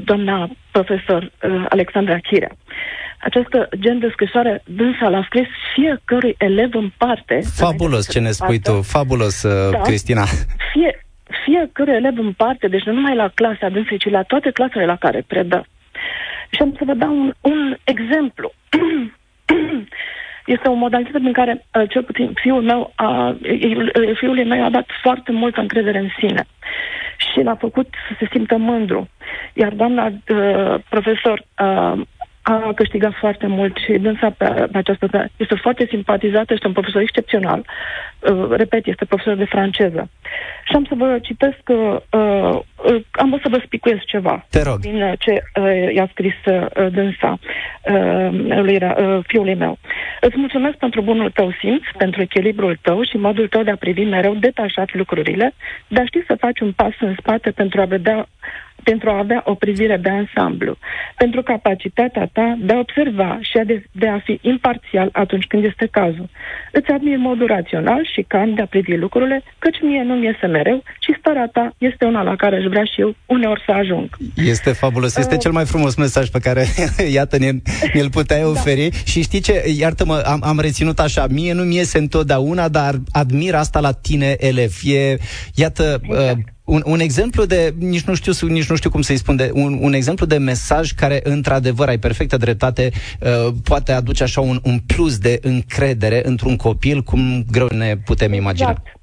[0.04, 2.56] doamna profesor uh, Alexandra Chirea.
[3.20, 7.40] Această gen de scrisoare dânsa l-a scris fiecărui elev în parte.
[7.54, 10.24] Fabulos ce ne spui tu, fabulos, uh, da, Cristina.
[10.72, 11.04] Fie,
[11.44, 14.96] fiecare elev în parte, deci nu numai la clasa dânsei, ci la toate clasele la
[14.96, 15.66] care predă.
[16.50, 18.52] Și am să vă dau un, un exemplu.
[20.54, 23.36] este o modalitate prin care, uh, cel puțin, fiul meu, a,
[24.14, 26.46] fiul meu a dat foarte multă încredere în sine
[27.16, 29.08] și l-a făcut să se simtă mândru.
[29.54, 32.00] Iar doamna uh, profesor uh,
[32.42, 37.00] a câștigat foarte mult și dânsa pe, pe această este foarte simpatizată, este un profesor
[37.00, 37.66] excepțional.
[38.20, 40.10] Uh, repet, este profesor de franceză.
[40.64, 44.46] Și am să vă citesc, uh, uh, am să vă spicuiesc ceva.
[44.50, 44.78] Te rog.
[44.78, 47.38] Din ce uh, i-a scris uh, dânsa
[47.82, 48.28] uh,
[48.62, 49.78] lui, uh, fiului meu.
[50.20, 54.04] Îți mulțumesc pentru bunul tău simț, pentru echilibrul tău și modul tău de a privi
[54.04, 55.54] mereu detașat lucrurile,
[55.88, 58.28] dar știi să faci un pas în spate pentru a vedea
[58.82, 60.76] pentru a avea o privire de ansamblu.
[61.16, 65.64] pentru capacitatea ta de a observa și a de, de a fi imparțial atunci când
[65.64, 66.28] este cazul.
[66.72, 70.82] Îți admir modul rațional și calm de a privi lucrurile, căci mie nu-mi iese mereu
[71.00, 74.08] și starea ta este una la care aș vrea și eu uneori să ajung.
[74.36, 75.16] Este fabulos.
[75.16, 76.64] Este uh, cel mai frumos mesaj pe care,
[77.18, 77.50] iată, ne,
[77.94, 78.48] ne-l puteai da.
[78.48, 78.88] oferi.
[78.88, 78.96] Da.
[79.04, 79.64] Și știi ce?
[79.78, 81.26] Iartă-mă, am, am reținut așa.
[81.30, 84.72] Mie nu-mi iese întotdeauna, dar admir asta la tine, elev.
[84.84, 85.16] E,
[85.54, 86.36] iată, exact.
[86.36, 89.50] uh, un, un exemplu de, nici nu știu, nici nu știu cum să-i spun, de,
[89.52, 94.58] un, un exemplu de mesaj care, într-adevăr, ai perfectă dreptate, uh, poate aduce așa un,
[94.62, 98.70] un plus de încredere într-un copil, cum greu ne putem imagina.
[98.70, 99.00] Exact.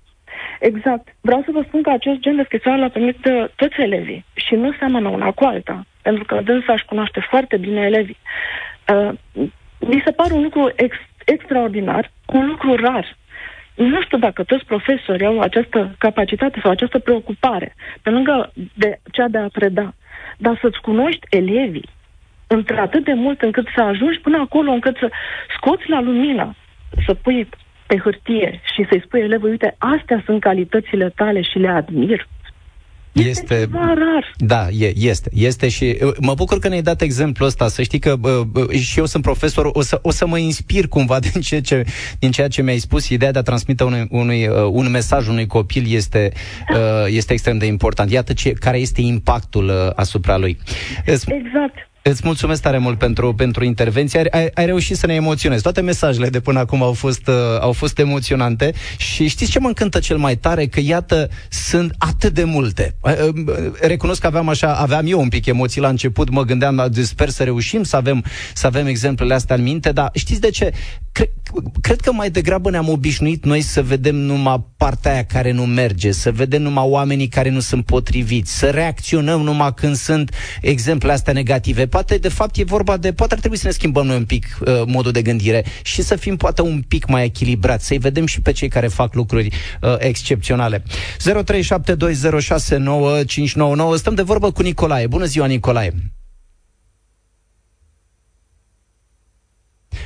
[0.60, 1.08] Exact.
[1.22, 4.56] Vreau să vă spun că acest gen de scrisoare l-a primit uh, toți elevii și
[4.56, 8.18] nu seamănă una cu alta, pentru că dânsa își cunoaște foarte bine elevii.
[8.94, 9.12] Uh,
[9.80, 13.18] mi se pare un lucru ex- extraordinar, un lucru rar
[13.86, 19.28] nu știu dacă toți profesorii au această capacitate sau această preocupare, pe lângă de cea
[19.28, 19.94] de a preda,
[20.38, 21.90] dar să-ți cunoști elevii
[22.48, 25.10] într-atât de mult încât să ajungi până acolo încât să
[25.56, 26.56] scoți la lumină,
[27.06, 27.50] să pui
[27.88, 32.28] pe hârtie și să-i spui elevului, uite, astea sunt calitățile tale și le admir.
[33.14, 34.36] Este, este ceva rar.
[34.38, 35.30] Da, e, este.
[35.34, 37.68] Este și uh, mă bucur că ne-ai dat exemplul ăsta.
[37.68, 41.20] Să știi că uh, și eu sunt profesor, o să, o să mă inspir cumva
[41.32, 41.86] din, ce, ce,
[42.20, 43.10] din ceea ce mi-ai spus.
[43.10, 46.32] Ideea de a transmite unui, unui, uh, un mesaj unui copil este,
[46.74, 48.12] uh, este extrem de important.
[48.12, 50.58] Iată ce, care este impactul uh, asupra lui.
[51.06, 51.89] Exact.
[52.02, 54.28] Îți mulțumesc tare mult pentru, pentru intervenție.
[54.32, 55.62] Ai, ai reușit să ne emoționezi.
[55.62, 59.68] Toate mesajele de până acum au fost, uh, au fost emoționante și știți ce mă
[59.68, 60.66] încântă cel mai tare?
[60.66, 62.96] Că iată, sunt atât de multe.
[63.02, 66.92] Uh, uh, recunosc că aveam așa, aveam eu un pic emoții la început, mă gândeam,
[67.02, 70.72] sper să reușim să avem, să avem exemplele astea în minte, dar știți de ce?
[71.20, 71.34] Cre-
[71.82, 76.12] cred că mai degrabă ne-am obișnuit noi să vedem numai partea aia care nu merge,
[76.12, 81.34] să vedem numai oamenii care nu sunt potriviți, să reacționăm numai când sunt exemple astea
[81.34, 84.26] negative poate de fapt e vorba de, poate ar trebui să ne schimbăm noi un
[84.26, 88.26] pic uh, modul de gândire și să fim poate un pic mai echilibrați, să-i vedem
[88.26, 90.84] și pe cei care fac lucruri uh, excepționale.
[90.84, 90.86] 0372069599
[93.96, 95.08] Stăm de vorbă cu Nicolae.
[95.08, 95.94] Bună ziua, Nicolae!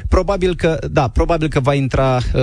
[0.09, 2.41] Probabil că, da, probabil că va intra uh,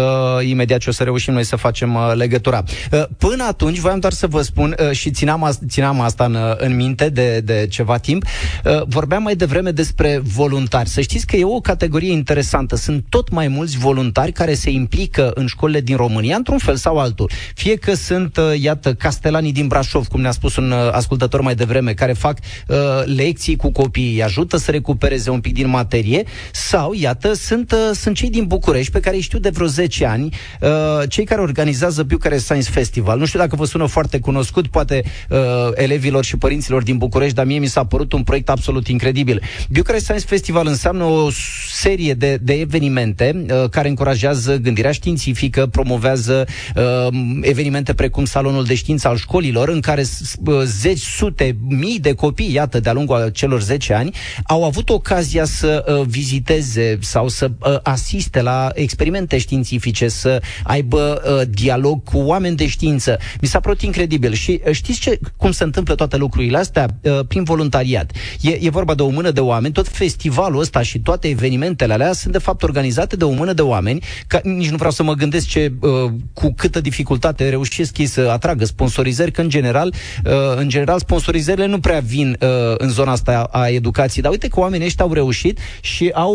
[0.49, 2.63] imediat și o să reușim noi să facem uh, legătura.
[2.93, 6.55] Uh, până atunci, voiam doar să vă spun uh, și țineam, țineam asta în, uh,
[6.57, 8.25] în minte de, de ceva timp,
[8.65, 10.89] uh, vorbeam mai devreme despre voluntari.
[10.89, 12.77] Să știți că e o categorie interesantă.
[12.77, 16.99] Sunt tot mai mulți voluntari care se implică în școlile din România, într-un fel sau
[16.99, 17.31] altul.
[17.55, 21.55] Fie că sunt, uh, iată, castelanii din Brașov, cum ne-a spus un uh, ascultător mai
[21.55, 26.93] devreme, care fac uh, lecții cu copiii, ajută să recupereze un pic din materie, sau,
[26.93, 30.37] iată, sunt, uh, sunt cei din București pe care îi știu de vreo 10 ani,
[30.61, 30.69] uh,
[31.09, 33.19] cei care organizează Bucharest Science Festival.
[33.19, 35.39] Nu știu dacă vă sună foarte cunoscut, poate uh,
[35.75, 39.43] elevilor și părinților din București, dar mie mi s-a părut un proiect absolut incredibil.
[39.69, 41.29] Bucharest Science Festival înseamnă o
[41.73, 48.75] serie de, de evenimente uh, care încurajează gândirea științifică, promovează uh, evenimente precum Salonul de
[48.75, 50.05] Știință al școlilor, în care
[50.45, 54.15] uh, zeci, sute, mii de copii, iată, de-a lungul celor 10 ani,
[54.47, 61.23] au avut ocazia să uh, viziteze sau să uh, asiste la experimente științifice, să aibă
[61.25, 63.19] uh, dialog cu oameni de știință.
[63.41, 64.33] Mi s-a părut incredibil.
[64.33, 66.87] Și uh, știți ce, cum se întâmplă toate lucrurile astea?
[67.03, 68.13] Uh, prin voluntariat.
[68.41, 72.13] E, e vorba de o mână de oameni, tot festivalul ăsta și toate evenimentele alea
[72.13, 75.15] sunt de fapt organizate de o mână de oameni, ca, nici nu vreau să mă
[75.15, 80.33] gândesc ce, uh, cu câtă dificultate reușesc ei să atragă sponsorizări, că în general, uh,
[80.57, 84.61] în general sponsorizările nu prea vin uh, în zona asta a educației, dar uite că
[84.61, 86.35] oamenii ăștia au reușit și au,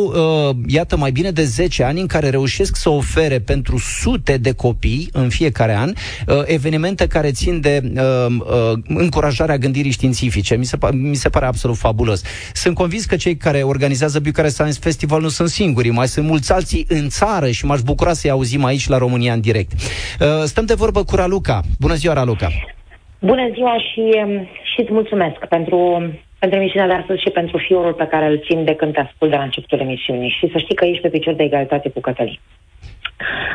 [0.50, 4.54] uh, iată, mai bine de 10 ani în care reușesc să ofere pentru sute de
[4.54, 10.56] copii în fiecare an uh, evenimente care țin de uh, uh, încurajarea gândirii științifice.
[10.56, 12.24] Mi se, mi se pare absolut fabulos.
[12.54, 16.52] Sunt convins că cei care organizează Bucharest Science Festival nu sunt singuri, mai sunt mulți
[16.54, 19.72] alții în țară și m-aș bucura să-i auzim aici la România în direct.
[19.72, 21.62] Uh, stăm de vorbă cu Raluca.
[21.80, 22.48] Bună ziua, Raluca!
[23.20, 25.78] Bună ziua și, um, și îți mulțumesc pentru
[26.40, 29.30] pentru emisiunea de astăzi și pentru fiorul pe care îl țin de când te ascult
[29.30, 30.36] de la începutul emisiunii.
[30.40, 32.40] Și să știi că ești pe picior de egalitate cu Cătălin.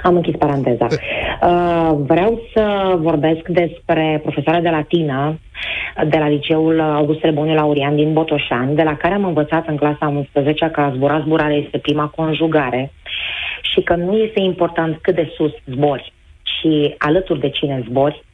[0.03, 0.87] Am închis paranteza.
[0.87, 5.38] Uh, vreau să vorbesc despre profesoara de latină
[6.09, 10.09] de la liceul August Boniu Laurian din Botoșani, de la care am învățat în clasa
[10.09, 12.93] 11 că a zbura zburare este prima conjugare
[13.62, 16.12] și că nu este important cât de sus zbori,
[16.51, 18.25] ci alături de cine zbori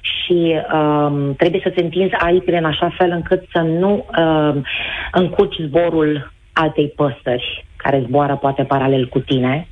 [0.00, 4.64] și um, trebuie să-ți întinzi aripile în așa fel încât să nu um,
[5.12, 9.66] încurci zborul altei păsări care zboară poate paralel cu tine.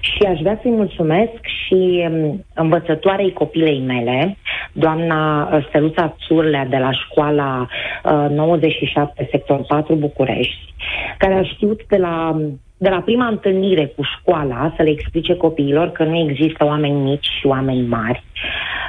[0.00, 4.36] Și aș vrea să-i mulțumesc și um, învățătoarei copilei mele,
[4.72, 7.68] doamna uh, Steluța Țurlea de la școala
[8.04, 10.74] uh, 97, sector 4 București,
[11.18, 12.40] care a știut de la
[12.84, 17.28] de la prima întâlnire cu școala să le explice copiilor că nu există oameni mici
[17.38, 18.22] și oameni mari,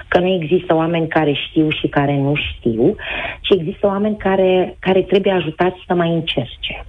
[0.08, 2.96] că nu există oameni care știu și care nu știu,
[3.42, 6.86] ci există oameni care, care trebuie ajutați să mai încerce.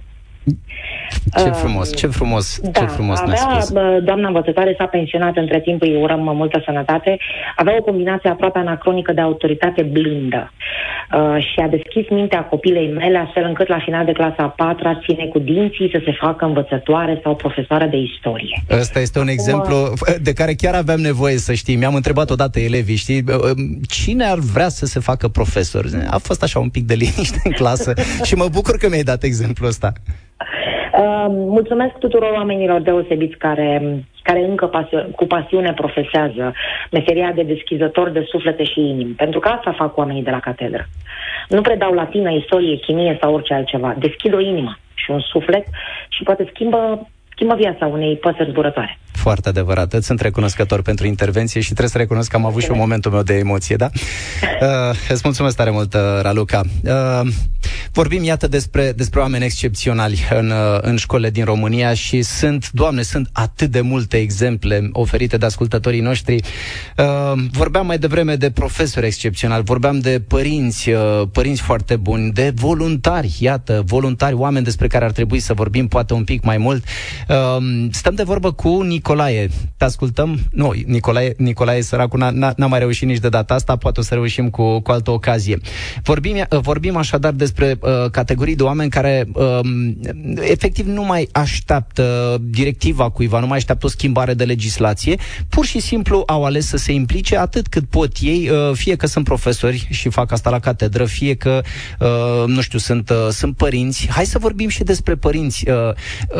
[1.43, 3.71] Ce frumos, ce frumos, da, ce frumos avea, spus.
[4.03, 7.17] doamna învățătoare s-a pensionat între timp, îi urăm multă sănătate,
[7.55, 13.17] avea o combinație aproape anacronică de autoritate blândă uh, și a deschis mintea copilei mele
[13.17, 17.19] astfel încât la final de clasa a patra ține cu dinții să se facă învățătoare
[17.23, 18.63] sau profesoară de istorie.
[18.69, 21.79] Ăsta este un Acum, exemplu de care chiar aveam nevoie să știm.
[21.79, 23.23] Mi-am întrebat odată elevii, știi,
[23.89, 25.85] cine ar vrea să se facă profesor?
[26.09, 27.93] A fost așa un pic de liniște în clasă
[28.27, 29.93] și mă bucur că mi-ai dat exemplul ăsta.
[30.93, 36.53] Uh, mulțumesc tuturor oamenilor deosebiți care, care încă pasio- cu pasiune profesează
[36.91, 40.85] meseria de deschizător de suflete și inimi, pentru că asta fac oamenii de la catedră.
[41.49, 43.95] Nu predau latină, istorie, chimie sau orice altceva.
[43.99, 45.65] Deschid o inimă și un suflet
[46.09, 47.07] și poate schimbă
[47.37, 48.97] schimbă viața unei păsări zburătoare.
[49.17, 49.93] Foarte adevărat.
[49.93, 53.11] Îți sunt recunoscător pentru intervenție și trebuie să recunosc că am avut și un momentul
[53.11, 53.89] meu de emoție, da?
[54.61, 56.61] Uh, îți mulțumesc tare mult, uh, Raluca.
[56.83, 57.21] Uh,
[57.91, 63.01] vorbim, iată, despre, despre oameni excepționali în, uh, în școlile din România și sunt, Doamne,
[63.01, 66.35] sunt atât de multe exemple oferite de ascultătorii noștri.
[66.97, 72.51] Uh, vorbeam mai devreme de profesori excepționali, vorbeam de părinți, uh, părinți foarte buni, de
[72.55, 76.83] voluntari, iată, voluntari, oameni despre care ar trebui să vorbim poate un pic mai mult.
[77.27, 77.57] Uh,
[77.91, 78.69] stăm de vorbă cu
[79.07, 79.49] Nicolae.
[79.77, 80.39] Te ascultăm?
[80.51, 84.13] Nu, Nicolae, Nicolae săracul n-a, n-a mai reușit nici de data asta, poate o să
[84.13, 85.57] reușim cu, cu altă ocazie.
[86.03, 89.59] Vorbim, uh, vorbim așadar despre uh, categorii de oameni care uh,
[90.35, 95.15] efectiv nu mai așteaptă directiva cuiva, nu mai așteaptă o schimbare de legislație,
[95.49, 99.07] pur și simplu au ales să se implice atât cât pot ei, uh, fie că
[99.07, 101.61] sunt profesori și fac asta la catedră, fie că,
[101.99, 104.07] uh, nu știu, sunt, uh, sunt părinți.
[104.09, 105.69] Hai să vorbim și despre părinți.
[105.69, 105.75] Uh,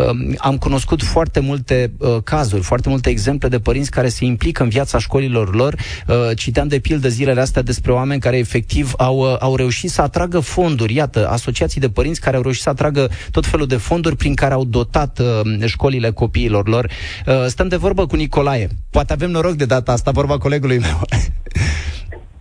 [0.10, 4.64] uh, am cunoscut foarte multe uh, cazuri, foarte multe exemple de părinți care se implică
[4.64, 5.76] în viața școlilor lor.
[6.08, 10.02] Uh, citeam de pildă zilele astea despre oameni care efectiv au, uh, au reușit să
[10.02, 10.94] atragă fonduri.
[10.94, 14.54] Iată, asociații de părinți care au reușit să atragă tot felul de fonduri prin care
[14.54, 16.90] au dotat uh, școlile copiilor lor.
[17.26, 18.68] Uh, stăm de vorbă cu Nicolae.
[18.90, 21.02] Poate avem noroc de data asta, vorba colegului meu.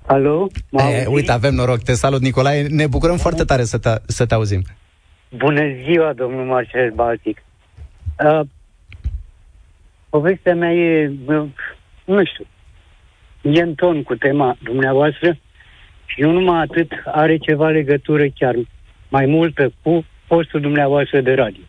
[0.07, 0.49] Alo?
[0.71, 1.83] E, uite, avem noroc.
[1.83, 2.67] Te salut, Nicolae.
[2.67, 4.62] Ne bucurăm foarte tare să te, să te auzim.
[5.37, 7.43] Bună ziua, domnul Marcel Baltic.
[8.25, 8.41] Uh,
[10.17, 11.49] povestea mea e, uh,
[12.05, 12.47] nu știu,
[13.43, 15.39] e în ton cu tema dumneavoastră
[16.07, 18.55] și nu numai atât, are ceva legătură chiar
[19.09, 21.62] mai multă cu postul dumneavoastră de radio.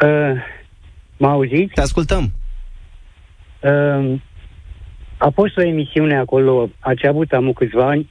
[0.00, 0.42] Uh,
[1.16, 1.74] mă auziți?
[1.74, 2.32] Te ascultăm.
[3.60, 4.20] Uh,
[5.18, 8.10] a fost o emisiune acolo, ați avut am câțiva ani,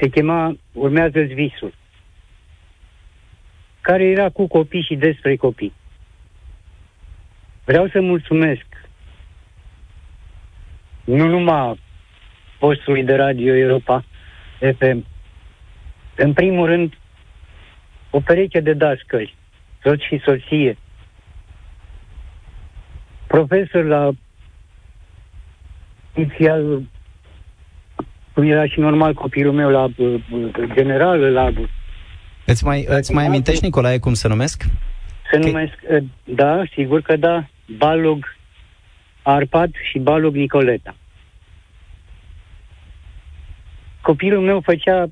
[0.00, 1.74] se chema urmează visul,
[3.80, 5.72] care era cu copii și despre copii.
[7.68, 8.66] Vreau să mulțumesc
[11.04, 11.80] nu numai
[12.58, 14.04] postului de radio Europa
[14.60, 15.06] FM,
[16.16, 16.92] în primul rând,
[18.10, 19.34] o pereche de dascări,
[19.82, 20.76] soț și soție,
[23.26, 24.10] profesor la
[26.14, 26.82] inițial,
[28.34, 30.20] cum era și normal copilul meu la uh,
[30.74, 31.52] general, la...
[32.44, 34.62] Îți mai, îți mai amintești, Nicolae, cum se numesc?
[35.30, 35.50] Se okay.
[35.50, 38.36] numesc, uh, da, sigur că da, Balog
[39.22, 40.96] Arpad și Balog Nicoleta.
[44.00, 45.08] Copilul meu făcea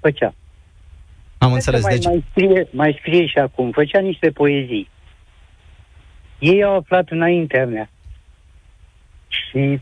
[0.00, 0.34] făcea.
[1.38, 2.04] Am înțeles, mai, deci...
[2.04, 4.88] Mai scrie, mai scrie și acum, făcea niște poezii.
[6.38, 7.90] Ei au aflat înaintea mea.
[9.28, 9.80] Și...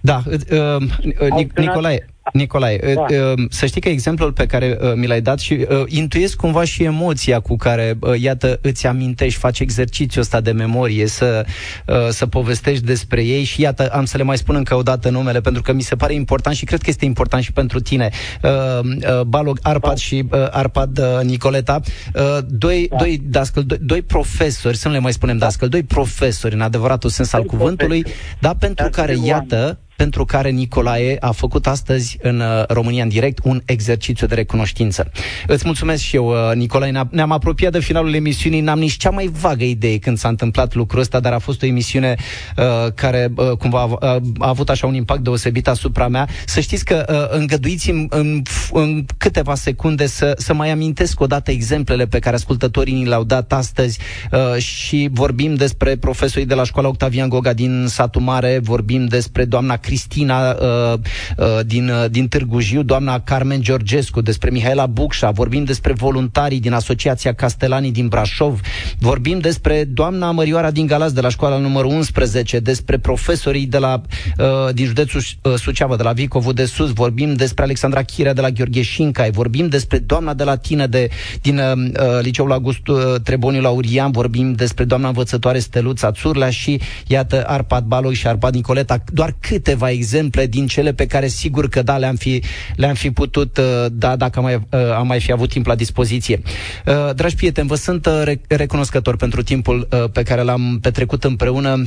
[0.00, 0.80] Da, uh,
[1.20, 3.00] uh, Nicolae, Nicolae, da.
[3.00, 6.64] uh, să știi că exemplul pe care uh, mi l-ai dat și uh, intuiesc cumva
[6.64, 11.44] și emoția cu care, uh, iată, îți amintești, faci exercițiul ăsta de memorie, să,
[11.86, 15.10] uh, să povestești despre ei și iată, am să le mai spun încă o dată
[15.10, 18.10] numele, pentru că mi se pare important și cred că este important și pentru tine.
[18.42, 18.50] Uh,
[18.84, 19.96] uh, Balog Arpad da.
[19.96, 21.80] și uh, Arpad uh, Nicoleta,
[22.14, 22.96] uh, doi, da.
[22.96, 25.44] doi dascăl, doi, doi profesori, să nu le mai spunem da.
[25.44, 28.04] dascăl, doi profesori în adevăratul sens al cuvântului,
[28.38, 33.08] da, pentru care, iată, pentru care Nicolae a făcut astăzi astăzi în uh, România în
[33.08, 35.10] direct un exercițiu de recunoștință.
[35.46, 37.06] Îți mulțumesc și eu, uh, Nicolae.
[37.10, 41.00] Ne-am apropiat de finalul emisiunii, n-am nici cea mai vagă idee când s-a întâmplat lucrul
[41.00, 42.16] ăsta, dar a fost o emisiune
[42.56, 46.28] uh, care uh, cumva a, a, a avut așa un impact deosebit asupra mea.
[46.46, 48.42] Să știți că uh, îngăduiți în, în,
[48.72, 53.24] în câteva secunde să, să mai amintesc o dată exemplele pe care ascultătorii ni le-au
[53.24, 53.98] dat astăzi
[54.32, 59.44] uh, și vorbim despre profesorii de la școala Octavian Goga din Satu Mare, vorbim despre
[59.44, 60.98] doamna Cristina uh,
[61.36, 66.60] uh, din, uh, din Târgu Jiu, doamna Carmen Georgescu, despre Mihaela Bucșa, vorbim despre voluntarii
[66.60, 68.60] din Asociația Castelanii din Brașov,
[68.98, 74.00] vorbim despre doamna Mărioara din Galați de la școala numărul 11, despre profesorii de la,
[74.38, 78.40] uh, din județul uh, Suceava, de la Vicovu de Sus, vorbim despre Alexandra Chirea de
[78.40, 81.08] la Gheorghe Șincai, vorbim despre doamna de la tine de,
[81.42, 86.80] din uh, uh Liceul August uh, Treboniu Laurian, vorbim despre doamna învățătoare Steluța Țurlea și,
[87.06, 91.82] iată, Arpad Baloi și Arpad Nicoleta, doar câteva exemple din cele pe care sigur că
[91.90, 92.42] da, le-am fi,
[92.76, 95.74] le-am fi putut uh, da dacă am mai, uh, am mai fi avut timp la
[95.74, 96.42] dispoziție.
[96.86, 98.08] Uh, dragi prieteni, vă sunt
[98.48, 101.82] recunoscător pentru timpul pe care l-am petrecut împreună.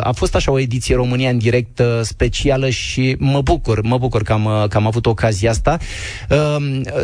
[0.00, 4.32] A fost așa o ediție România în direct specială și mă bucur, mă bucur că
[4.32, 5.78] am, că am avut ocazia asta.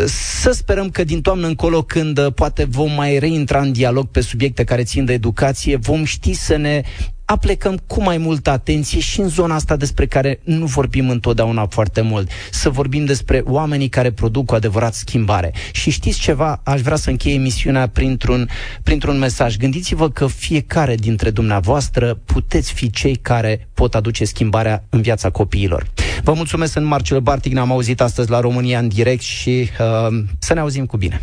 [0.06, 4.64] Să sperăm că din toamnă încolo, când poate vom mai reintra în dialog pe subiecte
[4.64, 6.82] care țin de educație, vom ști să ne
[7.24, 12.00] aplecăm cu mai multă atenție și în zona asta despre care nu vorbim întotdeauna foarte
[12.00, 12.30] mult.
[12.50, 15.52] Să vorbim despre oamenii care produc cu adevărat schimbare.
[15.72, 16.60] Și știți ceva?
[16.64, 18.48] Aș vrea să încheie emisiunea printr-un,
[18.82, 19.56] printr-un mesaj.
[19.56, 25.86] Gândiți-vă că fiecare dintre dumneavoastră puteți fi cei care pot aduce schimbarea în viața copiilor.
[26.22, 30.54] Vă mulțumesc, în Marcel Bartic, ne-am auzit astăzi la România în direct și uh, să
[30.54, 31.22] ne auzim cu bine.